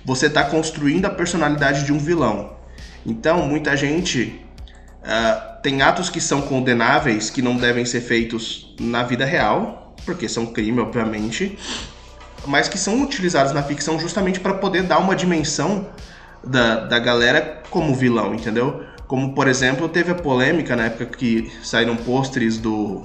você 0.04 0.28
está 0.28 0.44
construindo 0.44 1.06
a 1.06 1.10
personalidade 1.10 1.86
de 1.86 1.94
um 1.94 1.98
vilão. 1.98 2.54
Então, 3.06 3.48
muita 3.48 3.78
gente 3.78 4.42
uh, 5.02 5.62
tem 5.62 5.82
atos 5.82 6.10
que 6.10 6.20
são 6.20 6.42
condenáveis, 6.42 7.30
que 7.30 7.42
não 7.42 7.56
devem 7.56 7.86
ser 7.86 8.02
feitos 8.02 8.76
na 8.80 9.04
vida 9.04 9.26
real, 9.26 9.96
porque 10.06 10.28
são 10.28 10.46
crime, 10.48 10.80
obviamente, 10.80 11.58
mas 12.46 12.68
que 12.68 12.78
são 12.78 13.02
utilizados 13.02 13.54
na 13.54 13.64
ficção 13.64 14.00
justamente 14.00 14.40
para 14.40 14.54
poder 14.54 14.84
dar 14.84 15.00
uma 15.00 15.16
dimensão 15.16 15.90
da, 16.44 16.86
da 16.86 17.00
galera 17.00 17.64
como 17.70 17.96
vilão, 17.96 18.34
entendeu? 18.36 18.84
Como, 19.08 19.34
por 19.34 19.48
exemplo, 19.48 19.88
teve 19.88 20.12
a 20.12 20.16
polêmica 20.16 20.76
na 20.76 20.86
época 20.86 21.06
que 21.06 21.52
saíram 21.64 21.96
pôsteres 21.96 22.58
do 22.58 23.04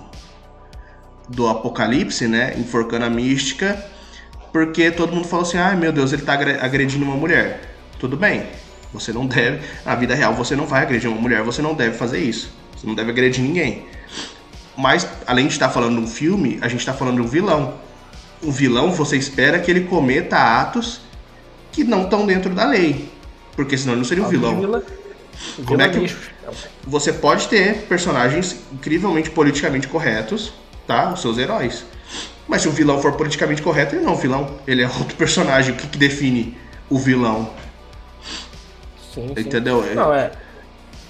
do 1.31 1.47
Apocalipse, 1.49 2.27
né? 2.27 2.55
Enforcando 2.59 3.05
a 3.05 3.11
mística, 3.11 3.83
porque 4.53 4.91
todo 4.91 5.15
mundo 5.15 5.29
falou 5.29 5.47
assim: 5.47 5.59
ai 5.59 5.75
ah, 5.75 5.77
meu 5.77 5.93
Deus, 5.93 6.13
ele 6.13 6.23
tá 6.23 6.35
agredindo 6.35 7.05
uma 7.05 7.17
mulher. 7.17 7.75
Tudo 7.99 8.17
bem, 8.17 8.45
você 8.93 9.13
não 9.13 9.27
deve, 9.27 9.61
na 9.85 9.95
vida 9.95 10.15
real 10.15 10.35
você 10.35 10.57
não 10.57 10.67
vai 10.67 10.83
agredir 10.83 11.09
uma 11.09 11.21
mulher, 11.21 11.43
você 11.43 11.63
não 11.63 11.75
deve 11.75 11.97
fazer 11.97 12.19
isso. 12.19 12.53
Você 12.77 12.87
não 12.87 12.95
deve 12.95 13.11
agredir 13.11 13.43
ninguém. 13.43 13.85
Mas, 14.77 15.07
além 15.27 15.47
de 15.47 15.53
estar 15.53 15.69
falando 15.69 15.97
de 15.97 16.03
um 16.03 16.07
filme, 16.07 16.59
a 16.63 16.69
gente 16.69 16.81
está 16.81 16.95
falando 16.95 17.17
de 17.17 17.23
um 17.23 17.27
vilão. 17.27 17.75
O 18.43 18.51
vilão, 18.51 18.91
você 18.91 19.17
espera 19.17 19.59
que 19.59 19.71
ele 19.71 19.83
cometa 19.83 20.37
atos 20.37 21.03
que 21.71 21.85
não 21.85 22.05
estão 22.05 22.27
dentro 22.27 22.55
da 22.55 22.65
lei. 22.67 23.11
Porque 23.55 23.77
senão 23.77 23.93
ele 23.93 24.01
não 24.01 24.09
seria 24.09 24.25
um 24.25 24.29
vilão. 24.29 24.59
Vila, 24.59 24.83
Como 25.67 25.83
é 25.83 25.89
que 25.91 26.17
você 26.83 27.13
pode 27.13 27.49
ter 27.49 27.83
personagens 27.83 28.57
incrivelmente 28.73 29.31
politicamente 29.31 29.87
corretos 29.87 30.55
tá? 30.91 31.13
Os 31.13 31.21
seus 31.21 31.39
heróis. 31.39 31.87
Mas 32.49 32.63
se 32.63 32.69
o 32.69 32.73
vilão 32.73 33.01
for 33.01 33.13
politicamente 33.13 33.63
correto, 33.63 33.95
ele 33.95 34.05
não 34.05 34.13
é 34.13 34.17
um 34.17 34.19
vilão. 34.19 34.59
Ele 34.67 34.83
é 34.83 34.89
outro 34.99 35.17
personagem. 35.17 35.73
O 35.73 35.77
que, 35.77 35.87
que 35.87 35.97
define 35.97 36.59
o 36.91 36.99
vilão? 36.99 37.49
Sim, 39.15 39.27
Entendeu? 39.37 39.85
Sim. 39.85 39.95
Não, 39.95 40.13
é. 40.13 40.33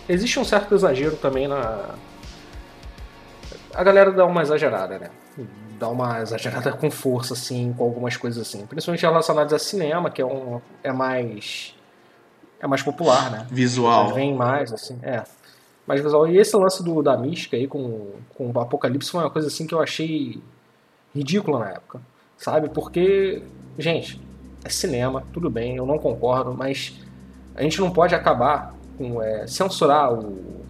Existe 0.07 0.39
um 0.39 0.45
certo 0.45 0.75
exagero 0.75 1.17
também 1.17 1.49
na. 1.49 1.95
A 3.73 3.83
galera 3.83 4.11
dá 4.11 4.27
uma 4.27 4.43
exagerada, 4.43 4.99
né? 4.99 5.11
Dá 5.79 5.89
uma 5.89 6.21
exagerada 6.21 6.73
com 6.73 6.91
força, 6.91 7.33
assim, 7.33 7.73
com 7.73 7.85
algumas 7.85 8.17
coisas 8.19 8.47
assim. 8.47 8.67
Principalmente 8.67 9.01
relacionadas 9.01 9.53
a 9.55 9.59
cinema, 9.59 10.11
que 10.11 10.21
é, 10.21 10.27
um, 10.27 10.61
é 10.83 10.93
mais. 10.93 11.75
É 12.61 12.67
mais 12.67 12.83
popular, 12.83 13.31
né? 13.31 13.47
Visual. 13.51 14.13
Vem 14.13 14.35
mais, 14.35 14.73
assim. 14.73 14.99
É 15.03 15.23
mais 15.91 16.01
visual. 16.01 16.29
E 16.29 16.39
esse 16.39 16.57
lance 16.57 16.85
do, 16.85 17.03
da 17.03 17.17
mística 17.17 17.57
aí 17.57 17.67
com, 17.67 18.13
com 18.37 18.53
o 18.53 18.61
Apocalipse 18.61 19.11
foi 19.11 19.21
uma 19.21 19.31
coisa 19.31 19.49
assim 19.49 19.67
que 19.67 19.75
eu 19.75 19.83
achei 19.83 20.41
ridícula 21.13 21.59
na 21.59 21.71
época, 21.71 22.01
sabe? 22.39 22.69
Porque, 22.69 23.43
gente, 23.77 24.21
é 24.65 24.69
cinema, 24.69 25.25
tudo 25.33 25.51
bem, 25.51 25.77
eu 25.77 25.85
não 25.85 25.99
concordo, 25.99 26.55
mas 26.55 26.95
a 27.57 27.63
gente 27.63 27.81
não 27.81 27.91
pode 27.91 28.15
acabar 28.15 28.73
com 28.97 29.21
é, 29.21 29.49
censurar 29.49 30.13
o. 30.13 30.65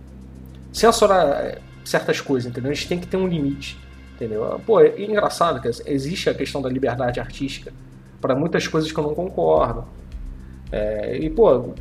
censurar 0.73 1.27
é, 1.27 1.59
certas 1.85 2.23
coisas, 2.23 2.51
entendeu? 2.51 2.71
A 2.71 2.75
gente 2.75 2.89
tem 2.89 2.99
que 2.99 3.07
ter 3.07 3.19
um 3.19 3.27
limite, 3.27 3.79
entendeu? 4.15 4.59
Pô, 4.65 4.81
é 4.81 5.03
engraçado 5.03 5.61
que 5.61 5.69
existe 5.91 6.31
a 6.31 6.35
questão 6.35 6.63
da 6.63 6.71
liberdade 6.71 7.21
artística 7.21 7.75
para 8.23 8.35
muitas 8.35 8.67
coisas 8.67 8.91
que 8.91 8.99
eu 8.99 9.05
não 9.05 9.15
concordo. 9.15 9.85
É, 10.73 11.19
e, 11.19 11.29
pô, 11.29 11.75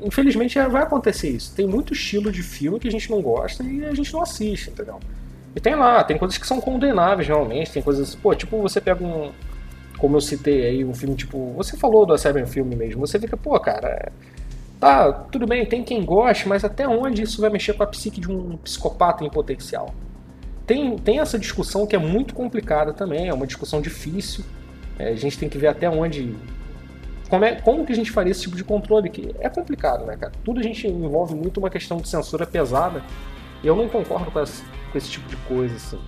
infelizmente 0.00 0.58
vai 0.68 0.82
acontecer 0.82 1.30
isso. 1.30 1.54
Tem 1.54 1.66
muito 1.66 1.92
estilo 1.92 2.30
de 2.32 2.42
filme 2.42 2.78
que 2.78 2.88
a 2.88 2.90
gente 2.90 3.10
não 3.10 3.20
gosta 3.20 3.62
e 3.62 3.84
a 3.84 3.94
gente 3.94 4.12
não 4.12 4.22
assiste, 4.22 4.70
entendeu? 4.70 4.98
E 5.54 5.60
tem 5.60 5.74
lá, 5.74 6.02
tem 6.02 6.18
coisas 6.18 6.36
que 6.36 6.46
são 6.46 6.60
condenáveis 6.60 7.28
realmente, 7.28 7.70
tem 7.70 7.82
coisas. 7.82 8.14
Pô, 8.14 8.34
tipo, 8.34 8.60
você 8.60 8.80
pega 8.80 9.04
um. 9.04 9.30
Como 9.98 10.16
eu 10.16 10.20
citei 10.20 10.66
aí, 10.66 10.84
um 10.84 10.94
filme 10.94 11.14
tipo. 11.14 11.52
Você 11.54 11.76
falou 11.76 12.04
do 12.04 12.16
Seven 12.18 12.46
Filme 12.46 12.74
mesmo, 12.74 13.06
você 13.06 13.18
fica, 13.18 13.36
pô, 13.36 13.58
cara. 13.60 14.12
Tá, 14.80 15.12
tudo 15.12 15.46
bem, 15.46 15.64
tem 15.64 15.82
quem 15.82 16.04
goste, 16.04 16.48
mas 16.48 16.64
até 16.64 16.86
onde 16.86 17.22
isso 17.22 17.40
vai 17.40 17.48
mexer 17.48 17.72
com 17.74 17.84
a 17.84 17.86
psique 17.86 18.20
de 18.20 18.30
um 18.30 18.56
psicopata 18.58 19.24
em 19.24 19.30
potencial? 19.30 19.94
Tem, 20.66 20.96
tem 20.98 21.20
essa 21.20 21.38
discussão 21.38 21.86
que 21.86 21.94
é 21.94 21.98
muito 21.98 22.34
complicada 22.34 22.92
também, 22.92 23.28
é 23.28 23.32
uma 23.32 23.46
discussão 23.46 23.80
difícil. 23.80 24.44
É, 24.98 25.08
a 25.08 25.14
gente 25.14 25.38
tem 25.38 25.48
que 25.48 25.56
ver 25.56 25.68
até 25.68 25.88
onde 25.88 26.34
como, 27.28 27.44
é, 27.44 27.54
como 27.56 27.84
que 27.84 27.92
a 27.92 27.96
gente 27.96 28.10
faria 28.10 28.30
esse 28.30 28.42
tipo 28.42 28.56
de 28.56 28.64
controle? 28.64 29.08
Que 29.08 29.34
é 29.40 29.48
complicado, 29.48 30.04
né, 30.04 30.16
cara? 30.16 30.32
Tudo 30.44 30.60
a 30.60 30.62
gente 30.62 30.86
envolve 30.86 31.34
muito 31.34 31.58
uma 31.58 31.70
questão 31.70 31.98
de 31.98 32.08
censura 32.08 32.46
pesada. 32.46 33.02
E 33.62 33.66
eu 33.66 33.74
não 33.74 33.88
concordo 33.88 34.30
com, 34.30 34.40
essa, 34.40 34.62
com 34.92 34.98
esse 34.98 35.08
tipo 35.08 35.28
de 35.28 35.36
coisa, 35.36 35.74
assim. 35.74 35.98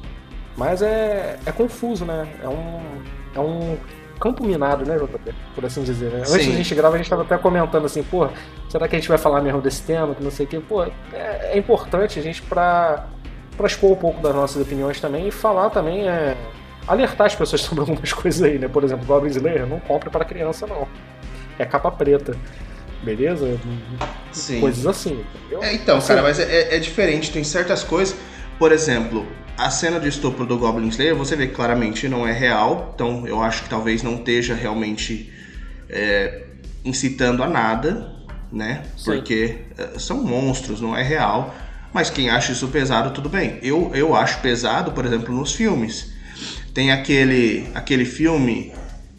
Mas 0.57 0.83
é, 0.83 1.39
é 1.45 1.53
confuso, 1.53 2.05
né? 2.05 2.29
É 2.43 2.49
um, 2.49 2.81
é 3.35 3.41
um 3.41 3.79
campo 4.19 4.45
minado, 4.45 4.85
né, 4.85 4.97
JP? 4.97 5.35
Por 5.55 5.65
assim 5.65 5.83
dizer, 5.83 6.11
né? 6.11 6.21
Antes 6.21 6.33
da 6.33 6.53
gente 6.53 6.75
gravar, 6.75 6.95
a 6.95 6.99
gente 6.99 7.07
estava 7.07 7.23
até 7.23 7.37
comentando 7.39 7.85
assim, 7.85 8.03
pô, 8.03 8.29
será 8.69 8.89
que 8.89 8.97
a 8.97 8.99
gente 8.99 9.09
vai 9.09 9.19
falar 9.19 9.41
mesmo 9.43 9.61
desse 9.61 9.83
tema, 9.83 10.15
que 10.15 10.23
não 10.23 10.31
sei 10.31 10.47
o 10.47 10.49
quê? 10.49 10.61
Pô, 10.61 10.85
é, 10.85 10.91
é 11.53 11.59
importante 11.59 12.19
a 12.19 12.23
gente 12.23 12.43
para 12.43 13.07
para 13.57 13.67
expor 13.67 13.93
um 13.93 13.97
pouco 13.97 14.21
das 14.21 14.35
nossas 14.35 14.61
opiniões 14.61 15.01
também 15.01 15.29
e 15.29 15.31
falar 15.31 15.71
também, 15.71 16.07
é, 16.07 16.37
alertar 16.87 17.27
as 17.27 17.35
pessoas 17.35 17.61
sobre 17.63 17.81
algumas 17.81 18.13
coisas 18.13 18.43
aí, 18.43 18.59
né? 18.59 18.69
Por 18.69 18.85
exemplo, 18.85 19.05
Goblin 19.07 19.31
Slayer, 19.31 19.67
não 19.67 19.81
compre 19.81 20.11
para 20.11 20.25
criança, 20.25 20.67
não 20.67 20.87
é 21.59 21.65
capa 21.65 21.91
preta. 21.91 22.37
Beleza? 23.03 23.59
Sim. 24.33 24.61
Coisas 24.61 24.87
assim. 24.87 25.25
É, 25.61 25.75
então, 25.75 25.99
assim, 25.99 26.09
cara, 26.09 26.23
mas 26.23 26.39
é, 26.39 26.75
é, 26.75 26.79
diferente. 26.79 27.31
Tem 27.31 27.45
certas 27.45 27.85
coisas. 27.85 28.17
Por 28.59 28.73
exemplo, 28.73 29.27
a 29.57 29.71
cena 29.71 30.01
de 30.01 30.09
estupro 30.09 30.45
do 30.47 30.59
Goblin 30.59 30.89
Slayer, 30.89 31.15
você 31.15 31.37
vê 31.37 31.47
que 31.47 31.55
claramente 31.55 32.09
não 32.09 32.27
é 32.27 32.33
real. 32.33 32.93
Então 32.95 33.27
eu 33.27 33.41
acho 33.43 33.63
que 33.65 33.69
talvez 33.69 34.03
não 34.03 34.17
esteja 34.17 34.55
realmente 34.55 35.33
é, 35.89 36.47
incitando 36.85 37.43
a 37.43 37.47
nada, 37.47 38.13
né? 38.51 38.83
Sim. 38.97 39.05
Porque 39.05 39.59
é, 39.77 39.99
são 39.99 40.23
monstros, 40.25 40.81
não 40.81 40.97
é 40.97 41.03
real. 41.03 41.55
Mas 41.93 42.11
quem 42.11 42.29
acha 42.29 42.53
isso 42.53 42.69
pesado, 42.69 43.11
tudo 43.11 43.29
bem. 43.29 43.59
Eu, 43.63 43.91
eu 43.95 44.17
acho 44.17 44.41
pesado, 44.41 44.93
por 44.93 45.07
exemplo, 45.07 45.35
nos 45.35 45.55
filmes. 45.55 46.16
Tem 46.77 46.93
aquele, 46.93 47.67
aquele 47.75 48.05
filme 48.05 48.71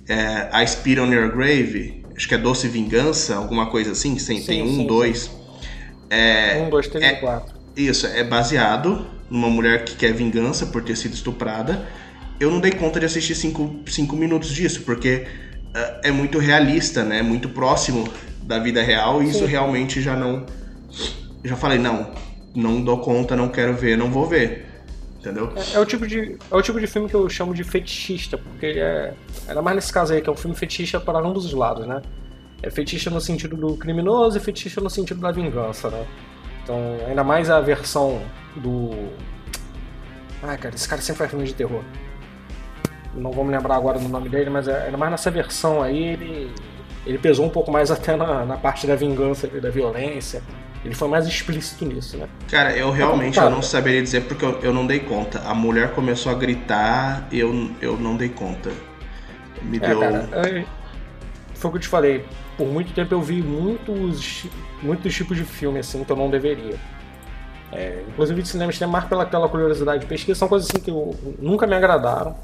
é, 0.08 0.62
I 0.62 0.68
Spit 0.68 1.00
on 1.00 1.12
Your 1.12 1.36
Grave, 1.36 2.04
acho 2.16 2.28
que 2.28 2.36
é 2.36 2.38
Doce 2.38 2.68
Vingança, 2.68 3.36
alguma 3.36 3.66
coisa 3.66 3.94
assim, 3.94 4.20
sim, 4.20 4.40
tem 4.44 4.62
um, 4.62 4.76
sim, 4.76 4.86
dois. 4.86 5.22
Sim. 5.22 5.32
É, 6.08 6.64
um, 6.64 6.70
dois, 6.70 6.88
três 6.88 7.04
é, 7.04 7.16
quatro. 7.16 7.56
Isso, 7.76 8.06
é 8.06 8.24
baseado 8.24 9.08
numa 9.28 9.50
mulher 9.50 9.84
que 9.86 9.96
quer 9.96 10.14
vingança 10.14 10.68
por 10.68 10.84
ter 10.84 10.96
sido 10.96 11.16
estuprada. 11.16 11.84
Eu 12.40 12.52
não 12.52 12.60
dei 12.60 12.70
conta 12.70 13.00
de 13.00 13.08
assistir 13.08 13.34
cinco, 13.34 13.78
cinco 13.88 14.16
minutos 14.16 14.54
disso, 14.54 14.84
porque 14.84 15.26
uh, 15.76 16.02
é 16.04 16.12
muito 16.12 16.38
realista, 16.38 17.04
né? 17.04 17.24
Muito 17.24 17.50
próximo 17.50 18.08
da 18.44 18.60
vida 18.60 18.84
real, 18.84 19.24
e 19.24 19.32
isso 19.32 19.48
realmente 19.48 20.00
já 20.00 20.16
não. 20.16 20.46
Já 21.44 21.56
falei, 21.56 21.80
não, 21.80 22.12
não 22.56 22.84
dou 22.84 23.00
conta, 23.00 23.36
não 23.36 23.50
quero 23.50 23.74
ver, 23.74 23.98
não 23.98 24.12
vou 24.12 24.28
ver. 24.28 24.67
Entendeu? 25.20 25.52
É, 25.56 25.76
é, 25.76 25.80
o 25.80 25.86
tipo 25.86 26.06
de, 26.06 26.38
é 26.52 26.56
o 26.56 26.62
tipo 26.62 26.80
de 26.80 26.88
filme 26.88 27.10
que 27.10 27.16
eu 27.16 27.28
chamo 27.30 27.54
de 27.54 27.64
fetichista, 27.64 28.38
porque 28.38 28.66
é. 28.66 29.14
Ainda 29.48 29.62
mais 29.62 29.76
nesse 29.76 29.92
caso 29.92 30.14
aí, 30.14 30.22
que 30.22 30.30
é 30.30 30.32
um 30.32 30.36
filme 30.36 30.56
fetichista 30.56 31.00
para 31.00 31.20
ambos 31.20 31.46
os 31.46 31.54
lados, 31.54 31.88
né? 31.88 32.02
É 32.62 32.70
fetichista 32.70 33.10
no 33.10 33.22
sentido 33.22 33.56
do 33.56 33.76
criminoso 33.76 34.38
e 34.38 34.40
fetichista 34.40 34.82
no 34.82 34.90
sentido 34.90 35.20
da 35.20 35.32
vingança, 35.32 35.90
né? 35.90 36.06
Então, 36.64 36.78
ainda 37.08 37.24
mais 37.24 37.50
a 37.50 37.60
versão 37.60 38.22
do. 38.56 38.92
Ai, 40.44 40.58
cara, 40.58 40.76
esse 40.76 40.88
cara 40.88 41.02
sempre 41.02 41.20
faz 41.20 41.32
filme 41.32 41.46
de 41.46 41.54
terror. 41.54 41.84
Não 43.14 43.32
vou 43.32 43.44
me 43.44 43.52
lembrar 43.52 43.76
agora 43.76 43.98
do 43.98 44.08
nome 44.08 44.30
dele, 44.30 44.50
mas 44.50 44.68
é, 44.68 44.86
ainda 44.86 44.98
mais 44.98 45.10
nessa 45.10 45.32
versão 45.32 45.82
aí, 45.82 46.10
ele, 46.10 46.52
ele 47.06 47.18
pesou 47.18 47.46
um 47.46 47.50
pouco 47.50 47.72
mais 47.72 47.90
até 47.90 48.16
na, 48.16 48.46
na 48.46 48.58
parte 48.58 48.86
da 48.86 48.96
vingança 48.96 49.48
da 49.48 49.70
violência. 49.70 50.44
Ele 50.86 50.96
foi 50.96 51.08
mais 51.08 51.28
explícito 51.28 51.86
nisso, 51.86 52.18
né? 52.18 52.28
Cara, 52.50 52.76
eu 52.76 52.92
realmente 52.92 53.38
eu 53.38 53.50
não 53.50 53.62
saberia 53.62 54.02
dizer 54.02 54.22
porque 54.22 54.46
eu, 54.46 54.60
eu, 54.62 54.74
não 54.74 54.86
dei 54.86 55.00
conta. 55.00 55.40
A 55.40 55.54
mulher 55.54 55.92
começou 55.94 56.32
a 56.32 56.36
gritar, 56.36 57.28
eu, 57.32 57.72
eu 57.82 57.98
não 57.98 58.16
dei 58.16 58.30
conta. 58.30 58.72
Me 59.62 59.78
é, 59.78 59.80
deu. 59.80 60.00
Cara, 60.00 60.30
é, 60.34 60.66
foi 61.56 61.70
o 61.70 61.72
que 61.72 61.78
eu 61.78 61.82
te 61.82 61.88
falei. 61.88 62.26
Por 62.56 62.68
muito 62.68 62.94
tempo 62.94 63.14
eu 63.14 63.22
vi 63.22 63.42
muitos, 63.42 64.46
muitos 64.82 65.14
tipos 65.14 65.36
de 65.36 65.44
filme 65.44 65.80
assim 65.80 66.04
que 66.04 66.12
eu 66.12 66.16
não 66.16 66.30
deveria. 66.30 66.76
É, 67.72 68.04
inclusive 68.08 68.42
de 68.42 68.48
cinema, 68.48 68.72
mais 68.88 69.06
pela 69.06 69.24
aquela 69.24 69.50
curiosidade 69.50 70.00
de 70.00 70.06
pesquisa, 70.06 70.40
são 70.40 70.48
coisas 70.48 70.70
assim 70.70 70.82
que 70.82 70.90
eu, 70.90 71.16
nunca 71.40 71.68
me 71.68 71.76
agradaram. 71.76 72.36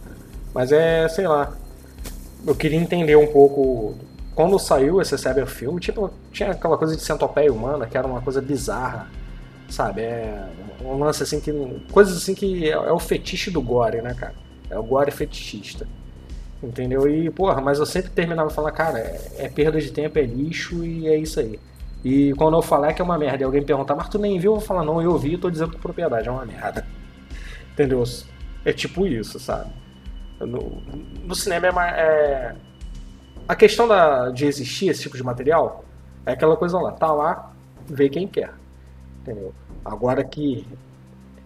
Mas 0.53 0.71
é, 0.71 1.07
sei 1.07 1.27
lá. 1.27 1.53
Eu 2.45 2.53
queria 2.53 2.77
entender 2.77 3.15
um 3.15 3.27
pouco 3.27 3.95
quando 4.35 4.57
saiu 4.57 5.01
esse 5.01 5.17
Cyberfilm, 5.17 5.77
tipo, 5.77 6.11
tinha 6.31 6.51
aquela 6.51 6.77
coisa 6.77 6.95
de 6.95 7.01
centopeia 7.01 7.51
humana, 7.51 7.85
que 7.85 7.97
era 7.97 8.07
uma 8.07 8.21
coisa 8.21 8.41
bizarra, 8.41 9.07
sabe? 9.69 10.01
É 10.01 10.47
um 10.81 10.97
lance 10.97 11.23
assim 11.23 11.39
que. 11.39 11.51
Coisas 11.91 12.17
assim 12.17 12.33
que 12.33 12.65
é, 12.67 12.71
é 12.71 12.91
o 12.91 12.99
fetiche 12.99 13.51
do 13.51 13.61
gore, 13.61 14.01
né, 14.01 14.13
cara? 14.13 14.35
É 14.69 14.77
o 14.77 14.83
gore 14.83 15.11
fetichista. 15.11 15.87
Entendeu? 16.61 17.07
E, 17.09 17.29
porra, 17.29 17.61
mas 17.61 17.79
eu 17.79 17.85
sempre 17.85 18.09
terminava 18.11 18.49
falando, 18.49 18.73
cara, 18.73 18.97
é, 18.97 19.21
é, 19.37 19.49
perda 19.49 19.79
de 19.79 19.91
tempo, 19.91 20.17
é 20.17 20.23
lixo 20.23 20.83
e 20.83 21.07
é 21.07 21.17
isso 21.17 21.39
aí. 21.39 21.59
E 22.03 22.33
quando 22.33 22.55
eu 22.55 22.61
falar 22.61 22.93
que 22.93 23.01
é 23.01 23.05
uma 23.05 23.17
merda 23.17 23.43
e 23.43 23.45
alguém 23.45 23.63
perguntar, 23.63 23.95
mas 23.95 24.09
tu 24.09 24.17
nem 24.17 24.39
viu? 24.39 24.53
Eu 24.53 24.57
vou 24.57 24.65
falar, 24.65 24.83
não, 24.83 25.01
eu 25.01 25.17
vi 25.17 25.33
e 25.33 25.37
tô 25.37 25.49
dizendo 25.49 25.73
com 25.73 25.79
propriedade, 25.79 26.27
é 26.27 26.31
uma 26.31 26.45
merda. 26.45 26.85
Entendeu? 27.73 28.03
É 28.65 28.71
tipo 28.71 29.05
isso, 29.05 29.39
sabe? 29.39 29.71
No, 30.39 30.81
no 31.23 31.35
cinema 31.35 31.67
é, 31.67 32.01
é 32.01 32.55
a 33.47 33.55
questão 33.55 33.87
da, 33.87 34.29
de 34.29 34.45
existir 34.45 34.89
esse 34.89 35.01
tipo 35.01 35.17
de 35.17 35.23
material 35.23 35.83
é 36.25 36.33
aquela 36.33 36.55
coisa 36.55 36.79
lá, 36.79 36.91
tá 36.91 37.11
lá, 37.11 37.51
vê 37.85 38.09
quem 38.09 38.27
quer. 38.27 38.53
Entendeu? 39.21 39.53
Agora 39.83 40.23
que 40.23 40.65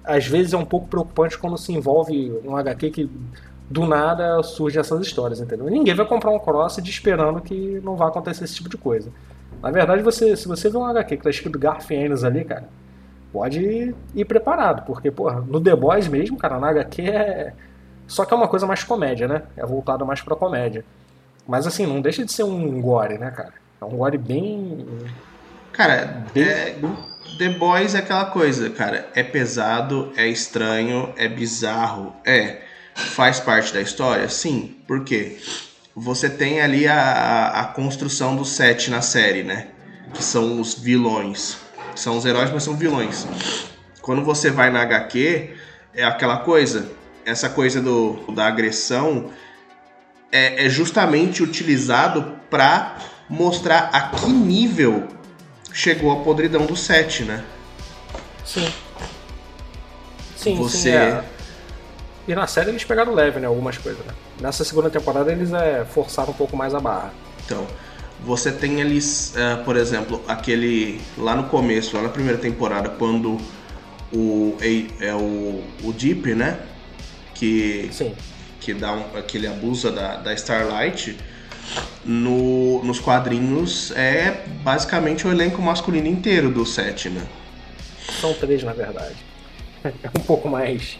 às 0.03 0.25
vezes 0.25 0.53
é 0.53 0.57
um 0.57 0.65
pouco 0.65 0.87
preocupante 0.87 1.37
quando 1.37 1.57
se 1.57 1.73
envolve 1.73 2.39
um 2.45 2.55
HQ 2.55 2.89
que 2.91 3.11
do 3.69 3.85
nada 3.85 4.41
surge 4.41 4.79
essas 4.79 5.05
histórias, 5.05 5.41
entendeu? 5.41 5.65
Ninguém 5.69 5.93
vai 5.93 6.05
comprar 6.05 6.31
um 6.31 6.39
Crossed 6.39 6.89
esperando 6.89 7.41
que 7.41 7.81
não 7.83 7.97
vai 7.97 8.07
acontecer 8.07 8.45
esse 8.45 8.55
tipo 8.55 8.69
de 8.69 8.77
coisa. 8.77 9.11
Na 9.61 9.69
verdade, 9.69 10.01
você, 10.01 10.37
se 10.37 10.47
você 10.47 10.69
vê 10.69 10.77
um 10.77 10.85
HQ 10.85 11.17
que 11.17 11.23
tá 11.23 11.29
escrito 11.29 11.59
Garfiennes 11.59 12.23
ali, 12.23 12.45
cara, 12.45 12.69
pode 13.33 13.59
ir, 13.59 13.95
ir 14.15 14.25
preparado, 14.25 14.85
porque, 14.85 15.11
porra, 15.11 15.41
no 15.41 15.59
The 15.59 15.75
Boys 15.75 16.07
mesmo, 16.07 16.37
cara, 16.37 16.59
na 16.59 16.69
HQ 16.69 17.01
é. 17.01 17.53
Só 18.07 18.23
que 18.23 18.33
é 18.33 18.37
uma 18.37 18.47
coisa 18.47 18.65
mais 18.65 18.83
comédia, 18.85 19.27
né? 19.27 19.43
É 19.57 19.65
voltado 19.65 20.05
mais 20.05 20.21
pra 20.21 20.35
comédia. 20.35 20.85
Mas 21.47 21.65
assim, 21.65 21.85
não 21.85 22.01
deixa 22.01 22.25
de 22.25 22.31
ser 22.31 22.43
um 22.43 22.81
gore, 22.81 23.17
né, 23.17 23.31
cara? 23.31 23.53
É 23.79 23.85
um 23.85 23.97
gore 23.97 24.17
bem. 24.17 24.85
Cara, 25.71 26.25
bem... 26.33 26.43
É... 26.43 26.75
The 27.37 27.49
Boys 27.49 27.93
é 27.93 27.99
aquela 27.99 28.25
coisa, 28.25 28.69
cara. 28.69 29.09
É 29.13 29.21
pesado, 29.21 30.11
é 30.17 30.27
estranho, 30.27 31.13
é 31.17 31.27
bizarro. 31.27 32.13
É. 32.25 32.61
Faz 32.95 33.39
parte 33.39 33.73
da 33.73 33.79
história? 33.79 34.27
Sim. 34.27 34.75
Por 34.87 35.03
quê? 35.03 35.37
Você 35.95 36.29
tem 36.29 36.61
ali 36.61 36.87
a, 36.87 37.47
a 37.61 37.65
construção 37.65 38.35
do 38.35 38.43
set 38.43 38.89
na 38.89 39.01
série, 39.01 39.43
né? 39.43 39.67
Que 40.13 40.23
são 40.23 40.59
os 40.59 40.73
vilões. 40.73 41.57
São 41.95 42.17
os 42.17 42.25
heróis, 42.25 42.51
mas 42.51 42.63
são 42.63 42.75
vilões. 42.75 43.27
Quando 44.01 44.23
você 44.23 44.49
vai 44.49 44.69
na 44.69 44.81
HQ, 44.81 45.55
é 45.93 46.03
aquela 46.03 46.37
coisa. 46.37 46.91
Essa 47.25 47.49
coisa 47.49 47.81
do, 47.81 48.31
da 48.33 48.47
agressão 48.47 49.31
é, 50.31 50.65
é 50.65 50.69
justamente 50.69 51.41
utilizado 51.43 52.35
para 52.49 52.97
mostrar 53.29 53.89
a 53.91 54.01
que 54.09 54.29
nível 54.29 55.07
chegou 55.73 56.11
a 56.11 56.23
podridão 56.23 56.65
do 56.65 56.75
set, 56.75 57.23
né? 57.23 57.43
Sim. 58.45 58.67
Sim, 60.35 60.55
Você... 60.55 60.77
sim. 60.77 60.89
É. 60.91 61.23
E 62.27 62.35
na 62.35 62.45
série 62.45 62.69
eles 62.69 62.83
pegaram 62.83 63.13
leve, 63.13 63.39
né? 63.39 63.47
Algumas 63.47 63.77
coisas, 63.77 64.05
né? 64.05 64.13
Nessa 64.41 64.65
segunda 64.65 64.89
temporada 64.89 65.31
eles 65.31 65.53
é, 65.53 65.85
forçaram 65.85 66.31
um 66.31 66.35
pouco 66.35 66.57
mais 66.57 66.75
a 66.75 66.79
barra. 66.79 67.13
Então, 67.45 67.65
você 68.25 68.51
tem 68.51 68.81
ali, 68.81 68.99
uh, 68.99 69.63
por 69.63 69.77
exemplo, 69.77 70.21
aquele. 70.27 70.99
Lá 71.17 71.35
no 71.35 71.45
começo, 71.45 71.95
lá 71.95 72.03
na 72.03 72.09
primeira 72.09 72.37
temporada, 72.37 72.89
quando 72.89 73.37
o. 74.13 74.57
É 74.99 75.13
o, 75.13 75.63
o 75.83 75.93
Deep, 75.93 76.35
né? 76.35 76.59
Que. 77.33 77.89
Sim 77.93 78.13
que 78.67 78.73
dá 78.73 78.91
um, 78.91 79.03
que 79.21 79.37
ele 79.37 79.47
abusa 79.47 79.89
da, 79.89 80.17
da 80.17 80.33
Starlight, 80.33 81.17
no, 82.03 82.83
nos 82.83 82.99
quadrinhos 82.99 83.91
é 83.91 84.43
basicamente 84.61 85.25
o 85.25 85.31
elenco 85.31 85.61
masculino 85.61 86.05
inteiro 86.05 86.51
do 86.51 86.65
set, 86.65 87.09
né? 87.09 87.25
São 88.19 88.33
três, 88.33 88.63
na 88.63 88.73
verdade. 88.73 89.15
É 89.85 90.09
um 90.09 90.23
pouco 90.23 90.49
mais. 90.49 90.99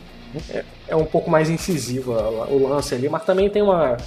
É, 0.49 0.63
é 0.88 0.95
um 0.95 1.03
pouco 1.03 1.30
mais 1.30 1.49
incisivo 1.49 2.13
o 2.13 2.69
lance 2.69 2.95
ali, 2.95 3.10
mas 3.10 3.25
também 3.25 3.49
tem 3.49 3.62
uma. 3.62 3.97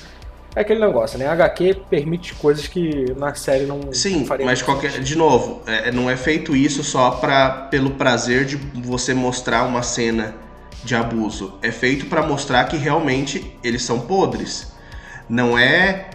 É 0.57 0.61
aquele 0.61 0.81
negócio, 0.81 1.19
né? 1.19 1.27
A 1.27 1.33
HQ 1.33 1.83
permite 1.91 2.33
coisas 2.35 2.67
que 2.67 3.13
na 3.19 3.35
série 3.35 3.67
não 3.67 3.93
Sim, 3.93 4.25
não 4.25 4.47
mas 4.47 4.63
qualquer, 4.63 5.01
de 5.01 5.17
novo, 5.19 5.61
é, 5.67 5.93
não 5.93 6.09
é 6.09 6.17
feito 6.17 6.57
isso 6.57 6.83
só 6.83 7.11
pra, 7.11 7.51
pelo 7.71 7.91
prazer 7.91 8.47
de 8.47 8.57
você 8.57 9.13
mostrar 9.13 9.65
uma 9.65 9.83
cena 9.83 10.35
de 10.85 10.95
abuso. 10.95 11.59
É 11.63 11.71
feito 11.71 12.07
para 12.07 12.23
mostrar 12.23 12.65
que 12.65 12.77
realmente 12.77 13.57
eles 13.63 13.83
são 13.83 14.01
podres. 14.01 14.73
Não 15.29 15.59
é 15.59 16.11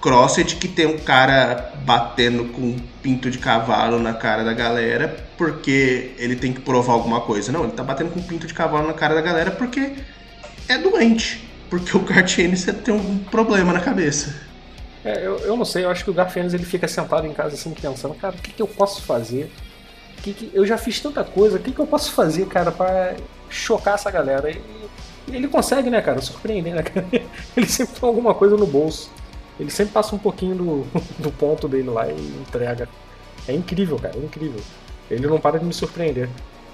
Crossed 0.00 0.56
que 0.56 0.68
tem 0.68 0.86
um 0.86 0.98
cara 0.98 1.72
batendo 1.84 2.46
com 2.46 2.62
um 2.62 2.78
pinto 3.02 3.30
de 3.30 3.38
cavalo 3.38 3.98
na 3.98 4.14
cara 4.14 4.42
da 4.42 4.52
galera 4.52 5.26
porque 5.36 6.14
ele 6.18 6.36
tem 6.36 6.52
que 6.52 6.60
provar 6.60 6.94
alguma 6.94 7.20
coisa. 7.20 7.52
Não, 7.52 7.64
ele 7.64 7.72
tá 7.72 7.82
batendo 7.82 8.10
com 8.10 8.20
um 8.20 8.22
pinto 8.22 8.46
de 8.46 8.54
cavalo 8.54 8.86
na 8.86 8.94
cara 8.94 9.14
da 9.14 9.20
galera 9.20 9.50
porque 9.50 9.94
é 10.68 10.78
doente. 10.78 11.46
Porque 11.68 11.96
o 11.96 12.00
Cartienes 12.00 12.64
tem 12.84 12.94
um 12.94 13.18
problema 13.18 13.72
na 13.72 13.80
cabeça. 13.80 14.46
É, 15.04 15.24
eu, 15.24 15.38
eu 15.38 15.56
não 15.56 15.64
sei, 15.64 15.84
eu 15.84 15.90
acho 15.90 16.02
que 16.02 16.10
o 16.10 16.14
Garfienes 16.14 16.52
ele 16.52 16.64
fica 16.64 16.88
sentado 16.88 17.26
em 17.26 17.32
casa 17.32 17.54
assim 17.54 17.70
pensando, 17.70 18.12
cara, 18.14 18.34
o 18.34 18.38
que, 18.38 18.52
que 18.52 18.60
eu 18.60 18.66
posso 18.66 19.02
fazer? 19.02 19.52
Que 20.20 20.32
que, 20.32 20.50
eu 20.52 20.66
já 20.66 20.76
fiz 20.76 20.98
tanta 20.98 21.22
coisa, 21.22 21.58
o 21.58 21.60
que, 21.60 21.70
que 21.70 21.78
eu 21.78 21.86
posso 21.86 22.10
fazer, 22.12 22.46
cara, 22.46 22.72
para 22.72 23.14
chocar 23.48 23.94
essa 23.94 24.10
galera? 24.10 24.50
E, 24.50 24.60
ele 25.28 25.48
consegue, 25.48 25.90
né, 25.90 26.00
cara, 26.00 26.20
surpreender, 26.20 26.74
né, 26.74 26.82
cara? 26.82 27.06
Ele 27.56 27.66
sempre 27.66 27.98
tem 27.98 28.08
alguma 28.08 28.32
coisa 28.32 28.56
no 28.56 28.64
bolso. 28.64 29.10
Ele 29.58 29.70
sempre 29.70 29.92
passa 29.92 30.14
um 30.14 30.18
pouquinho 30.18 30.54
do, 30.54 30.86
do 31.18 31.32
ponto 31.32 31.66
dele 31.66 31.90
lá 31.90 32.06
e 32.06 32.14
entrega. 32.14 32.88
É 33.48 33.52
incrível, 33.52 33.98
cara, 33.98 34.14
é 34.16 34.20
incrível. 34.20 34.60
Ele 35.10 35.26
não 35.26 35.40
para 35.40 35.58
de 35.58 35.64
me 35.64 35.72
surpreender. 35.72 36.28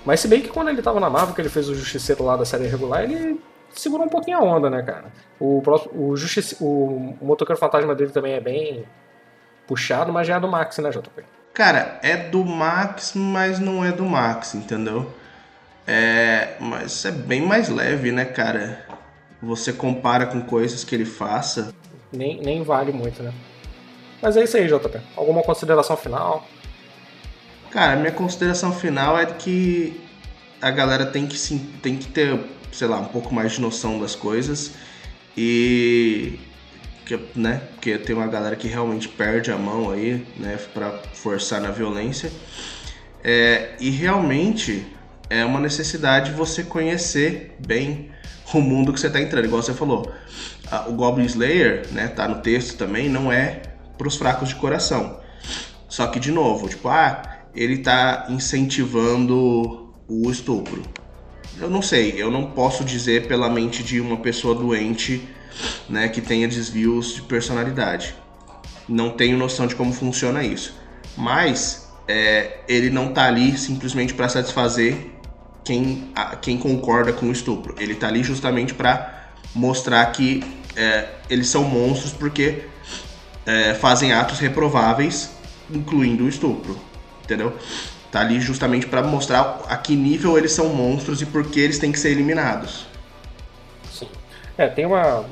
Mas 0.05 0.21
se 0.21 0.29
bem 0.29 0.43
que 0.43 0.49
quando 0.49 0.69
ele 0.69 0.83
tava 0.83 1.01
na 1.01 1.09
Marvel, 1.09 1.35
que 1.35 1.41
ele 1.41 1.49
fez 1.49 1.69
o 1.69 1.75
Justiceiro 1.75 2.25
lá 2.25 2.37
da 2.37 2.45
série 2.45 2.67
regular, 2.67 3.05
ele 3.05 3.41
segurou 3.71 4.07
um 4.07 4.09
pouquinho 4.09 4.39
a 4.39 4.43
onda, 4.43 4.69
né, 4.69 4.83
cara? 4.83 5.07
O, 5.39 5.63
o, 5.95 6.17
Justice, 6.17 6.57
o 6.61 7.17
Motoqueiro 7.21 7.59
Fantasma 7.59 7.95
dele 7.95 8.11
também 8.11 8.35
é 8.35 8.41
bem 8.41 8.85
puxado, 9.67 10.13
mas 10.13 10.27
já 10.27 10.37
é 10.37 10.41
do 10.41 10.49
Max, 10.49 10.79
né, 10.79 10.91
JP? 10.91 11.25
Cara, 11.55 11.99
é 12.03 12.17
do 12.17 12.45
Max, 12.45 13.13
mas 13.15 13.59
não 13.59 13.85
é 13.85 13.93
do 13.93 14.05
Max, 14.05 14.55
entendeu? 14.55 15.11
É, 15.87 16.57
mas 16.61 17.05
é 17.05 17.11
bem 17.11 17.43
mais 17.43 17.69
leve, 17.69 18.13
né, 18.13 18.25
cara? 18.25 18.87
Você 19.43 19.73
compara 19.73 20.27
com 20.27 20.41
coisas 20.43 20.85
que 20.85 20.95
ele 20.95 21.05
faça 21.05 21.73
nem, 22.13 22.41
nem 22.41 22.63
vale 22.63 22.93
muito, 22.93 23.23
né? 23.23 23.33
Mas 24.21 24.37
é 24.37 24.45
isso 24.45 24.57
aí, 24.57 24.67
JP. 24.67 25.01
Alguma 25.17 25.43
consideração 25.43 25.97
final? 25.97 26.47
Cara, 27.71 27.97
minha 27.97 28.13
consideração 28.13 28.73
final 28.73 29.19
é 29.19 29.27
que 29.27 30.01
a 30.61 30.71
galera 30.71 31.07
tem 31.07 31.27
que, 31.27 31.39
sim, 31.39 31.73
tem 31.83 31.97
que 31.97 32.07
ter, 32.07 32.39
sei 32.71 32.87
lá, 32.87 32.99
um 32.99 33.07
pouco 33.07 33.35
mais 33.35 33.53
de 33.53 33.61
noção 33.61 33.99
das 33.99 34.15
coisas 34.15 34.75
e 35.37 36.39
que, 37.07 37.19
né, 37.35 37.63
porque 37.73 37.99
tem 37.99 38.15
uma 38.15 38.29
galera 38.29 38.55
que 38.55 38.69
realmente 38.69 39.09
perde 39.09 39.51
a 39.51 39.57
mão 39.57 39.91
aí, 39.91 40.25
né, 40.37 40.59
para 40.73 40.91
forçar 41.15 41.61
na 41.61 41.71
violência. 41.71 42.31
É, 43.25 43.75
e 43.81 43.89
realmente 43.91 44.87
é 45.33 45.45
uma 45.45 45.59
necessidade 45.59 46.33
você 46.33 46.63
conhecer 46.63 47.57
bem 47.67 48.11
o 48.53 48.61
mundo 48.61 48.93
que 48.93 49.01
você 49.01 49.07
está 49.07 49.21
entrando, 49.21 49.47
igual 49.47 49.63
você 49.63 49.73
falou 49.73 50.13
o 50.87 50.93
Goblin 50.93 51.27
Slayer, 51.27 51.87
né, 51.93 52.09
tá 52.09 52.27
no 52.27 52.41
texto 52.41 52.77
também, 52.77 53.09
não 53.09 53.31
é 53.31 53.63
para 53.99 54.09
os 54.09 54.17
fracos 54.17 54.49
de 54.49 54.55
coração. 54.55 55.21
Só 55.89 56.07
que, 56.07 56.19
de 56.19 56.31
novo, 56.31 56.69
tipo, 56.69 56.89
ah, 56.89 57.23
ele 57.55 57.79
tá 57.79 58.27
incentivando 58.31 59.93
o 60.09 60.31
estupro. 60.31 60.83
Eu 61.61 61.69
não 61.69 61.83
sei, 61.83 62.15
eu 62.17 62.31
não 62.31 62.51
posso 62.51 62.85
dizer 62.85 63.27
pela 63.27 63.51
mente 63.51 63.83
de 63.83 64.01
uma 64.01 64.17
pessoa 64.17 64.55
doente, 64.55 65.27
né, 65.89 66.09
que 66.09 66.23
tenha 66.23 66.49
desvios 66.49 67.15
de 67.15 67.23
personalidade. 67.23 68.15
Não 68.89 69.11
tenho 69.11 69.37
noção 69.37 69.67
de 69.67 69.75
como 69.75 69.93
funciona 69.93 70.43
isso. 70.43 70.75
Mas 71.17 71.89
é, 72.09 72.61
ele 72.67 72.89
não 72.89 73.13
tá 73.13 73.27
ali 73.27 73.57
simplesmente 73.59 74.15
para 74.15 74.29
satisfazer 74.29 75.12
quem, 75.65 76.11
a, 76.15 76.37
quem 76.37 76.59
concorda 76.59 77.13
com 77.13 77.27
o 77.27 77.33
estupro. 77.33 77.75
Ele 77.79 77.95
tá 77.95 78.09
ali 78.09 78.23
justamente 78.23 78.75
para 78.75 79.31
mostrar 79.55 80.05
que 80.07 80.43
é, 80.77 81.09
eles 81.29 81.49
são 81.49 81.65
monstros 81.65 82.13
porque 82.13 82.65
é, 83.47 83.75
fazem 83.75 84.13
atos 84.13 84.39
reprováveis, 84.39 85.31
incluindo 85.71 86.25
o 86.25 86.29
estupro, 86.29 86.77
entendeu? 87.23 87.57
Tá 88.11 88.21
ali 88.21 88.41
justamente 88.41 88.87
para 88.87 89.03
mostrar 89.03 89.63
a 89.69 89.77
que 89.77 89.97
nível 89.97 90.37
eles 90.37 90.53
são 90.53 90.69
monstros 90.69 91.23
e 91.23 91.27
por 91.27 91.47
que 91.47 91.61
eles 91.61 91.79
têm 91.79 91.91
que 91.91 91.99
ser 91.99 92.11
eliminados. 92.11 92.87
Sim. 93.91 94.09
É, 94.57 94.69
tem 94.69 94.85
uma. 94.85 95.25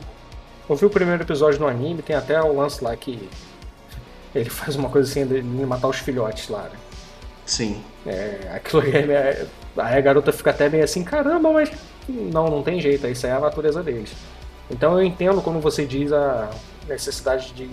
Eu 0.69 0.77
vi 0.77 0.87
o 0.87 0.90
primeiro 0.90 1.23
episódio 1.23 1.61
no 1.61 1.66
anime, 1.66 2.01
tem 2.01 2.16
até 2.16 2.40
o 2.40 2.55
lance 2.55 2.83
lá 2.83 2.97
que 2.97 3.29
ele 4.35 4.49
faz 4.51 4.77
uma 4.77 4.88
coisa 4.88 5.11
assim 5.11 5.27
de 5.27 5.43
matar 5.43 5.88
os 5.88 5.99
filhotes 5.99 6.49
lá, 6.49 6.62
né? 6.62 6.79
Sim. 7.45 7.83
É, 8.07 8.51
aquilo 8.55 8.83
né? 8.83 9.47
Aí 9.76 9.98
a 9.98 10.00
garota 10.00 10.33
fica 10.33 10.50
até 10.50 10.68
meio 10.68 10.85
assim, 10.85 11.04
caramba, 11.04 11.52
mas 11.52 11.70
não, 12.09 12.48
não 12.48 12.62
tem 12.62 12.80
jeito, 12.80 13.06
isso 13.06 13.26
é 13.26 13.33
a 13.33 13.40
natureza 13.40 13.83
deles. 13.83 14.12
Então 14.70 14.98
eu 14.98 15.04
entendo 15.04 15.40
quando 15.42 15.61
você 15.61 15.85
diz 15.85 16.12
a 16.12 16.50
necessidade 16.88 17.52
de 17.52 17.68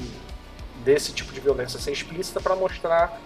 desse 0.83 1.12
tipo 1.12 1.33
de 1.33 1.39
violência 1.41 1.79
ser 1.79 1.91
explícita 1.91 2.39
para 2.39 2.55
mostrar 2.55 3.19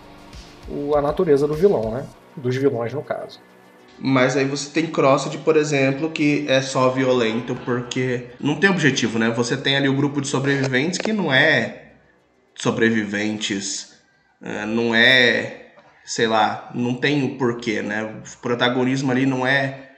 o, 0.67 0.95
a 0.95 1.01
natureza 1.01 1.47
do 1.47 1.53
vilão, 1.53 1.91
né? 1.91 2.05
Dos 2.35 2.55
vilões 2.55 2.93
no 2.93 3.03
caso. 3.03 3.39
Mas 3.99 4.35
aí 4.35 4.45
você 4.45 4.69
tem 4.71 4.87
Crossed, 4.87 5.37
por 5.39 5.55
exemplo, 5.55 6.09
que 6.09 6.45
é 6.47 6.59
só 6.59 6.89
violento 6.89 7.55
porque 7.63 8.29
não 8.39 8.55
tem 8.55 8.69
objetivo, 8.69 9.19
né? 9.19 9.29
Você 9.29 9.55
tem 9.55 9.77
ali 9.77 9.87
o 9.87 9.95
grupo 9.95 10.21
de 10.21 10.27
sobreviventes 10.27 10.97
que 10.97 11.13
não 11.13 11.31
é 11.31 11.91
sobreviventes, 12.55 13.93
é, 14.41 14.65
não 14.65 14.93
é, 14.95 15.60
sei 16.03 16.27
lá, 16.27 16.69
não 16.73 16.95
tem 16.95 17.23
o 17.23 17.37
porquê, 17.37 17.81
né? 17.81 18.03
O 18.03 18.37
protagonismo 18.41 19.11
ali 19.11 19.25
não 19.25 19.45
é 19.45 19.91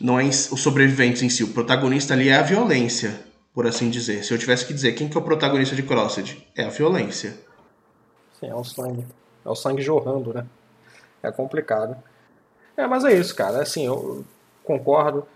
não 0.00 0.18
é 0.18 0.24
os 0.24 0.60
sobreviventes 0.60 1.22
em 1.22 1.28
si. 1.28 1.44
O 1.44 1.52
protagonista 1.52 2.14
ali 2.14 2.28
é 2.28 2.36
a 2.36 2.42
violência, 2.42 3.20
por 3.52 3.66
assim 3.66 3.90
dizer. 3.90 4.24
Se 4.24 4.32
eu 4.32 4.38
tivesse 4.38 4.66
que 4.66 4.72
dizer 4.72 4.92
quem 4.92 5.08
que 5.08 5.16
é 5.16 5.20
o 5.20 5.24
protagonista 5.24 5.76
de 5.76 5.82
Crossed, 5.82 6.46
é 6.56 6.64
a 6.64 6.68
violência. 6.68 7.34
Sim, 8.38 8.48
é 8.48 8.54
o 8.54 8.64
sangue. 8.64 9.06
É 9.44 9.48
o 9.48 9.54
sangue 9.54 9.82
jorrando, 9.82 10.32
né? 10.32 10.46
É 11.22 11.30
complicado. 11.30 11.96
É, 12.76 12.86
mas 12.86 13.04
é 13.04 13.12
isso, 13.12 13.34
cara. 13.34 13.60
Assim, 13.60 13.86
eu 13.86 14.24
concordo. 14.64 15.26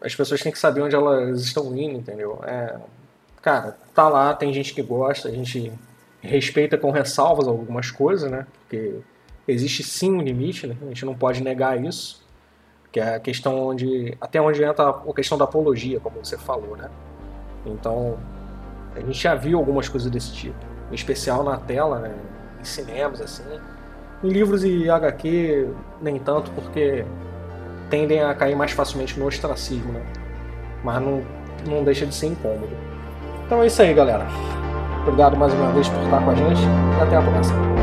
As 0.00 0.14
pessoas 0.14 0.40
têm 0.40 0.52
que 0.52 0.58
saber 0.58 0.82
onde 0.82 0.94
elas 0.94 1.40
estão 1.40 1.76
indo, 1.76 1.98
entendeu? 1.98 2.40
É, 2.46 2.78
cara, 3.42 3.76
tá 3.94 4.08
lá, 4.08 4.34
tem 4.34 4.52
gente 4.52 4.74
que 4.74 4.82
gosta, 4.82 5.28
a 5.28 5.32
gente 5.32 5.72
respeita 6.20 6.78
com 6.78 6.90
ressalvas 6.90 7.48
algumas 7.48 7.90
coisas, 7.90 8.30
né? 8.30 8.46
Porque 8.60 9.00
existe 9.46 9.82
sim 9.82 10.12
um 10.12 10.22
limite, 10.22 10.66
né? 10.66 10.76
A 10.82 10.86
gente 10.86 11.04
não 11.04 11.14
pode 11.14 11.42
negar 11.42 11.82
isso 11.82 12.24
que 12.94 13.00
é 13.00 13.16
a 13.16 13.18
questão 13.18 13.58
onde 13.58 14.16
até 14.20 14.40
onde 14.40 14.62
entra 14.62 14.90
a 14.90 15.12
questão 15.12 15.36
da 15.36 15.42
apologia, 15.44 15.98
como 15.98 16.24
você 16.24 16.38
falou, 16.38 16.76
né? 16.76 16.88
Então 17.66 18.16
a 18.94 19.00
gente 19.00 19.20
já 19.20 19.34
viu 19.34 19.58
algumas 19.58 19.88
coisas 19.88 20.08
desse 20.08 20.32
tipo, 20.32 20.56
em 20.92 20.94
especial 20.94 21.42
na 21.42 21.56
tela, 21.56 21.98
né? 21.98 22.14
em 22.60 22.64
cinemas 22.64 23.20
assim. 23.20 23.42
Em 24.22 24.28
livros 24.28 24.62
e 24.62 24.88
HQ 24.88 25.68
nem 26.00 26.20
tanto, 26.20 26.52
porque 26.52 27.04
tendem 27.90 28.22
a 28.22 28.32
cair 28.32 28.54
mais 28.54 28.70
facilmente 28.70 29.18
no 29.18 29.26
ostracismo, 29.26 29.92
né? 29.92 30.02
Mas 30.84 31.02
não, 31.02 31.24
não 31.66 31.82
deixa 31.82 32.06
de 32.06 32.14
ser 32.14 32.28
incômodo. 32.28 32.76
Então 33.44 33.60
é 33.60 33.66
isso 33.66 33.82
aí, 33.82 33.92
galera. 33.92 34.24
Obrigado 35.02 35.36
mais 35.36 35.52
uma 35.52 35.72
vez 35.72 35.88
por 35.88 36.00
estar 36.00 36.24
com 36.24 36.30
a 36.30 36.34
gente 36.36 36.60
e 36.60 37.02
até 37.02 37.16
a 37.16 37.22
próxima. 37.22 37.73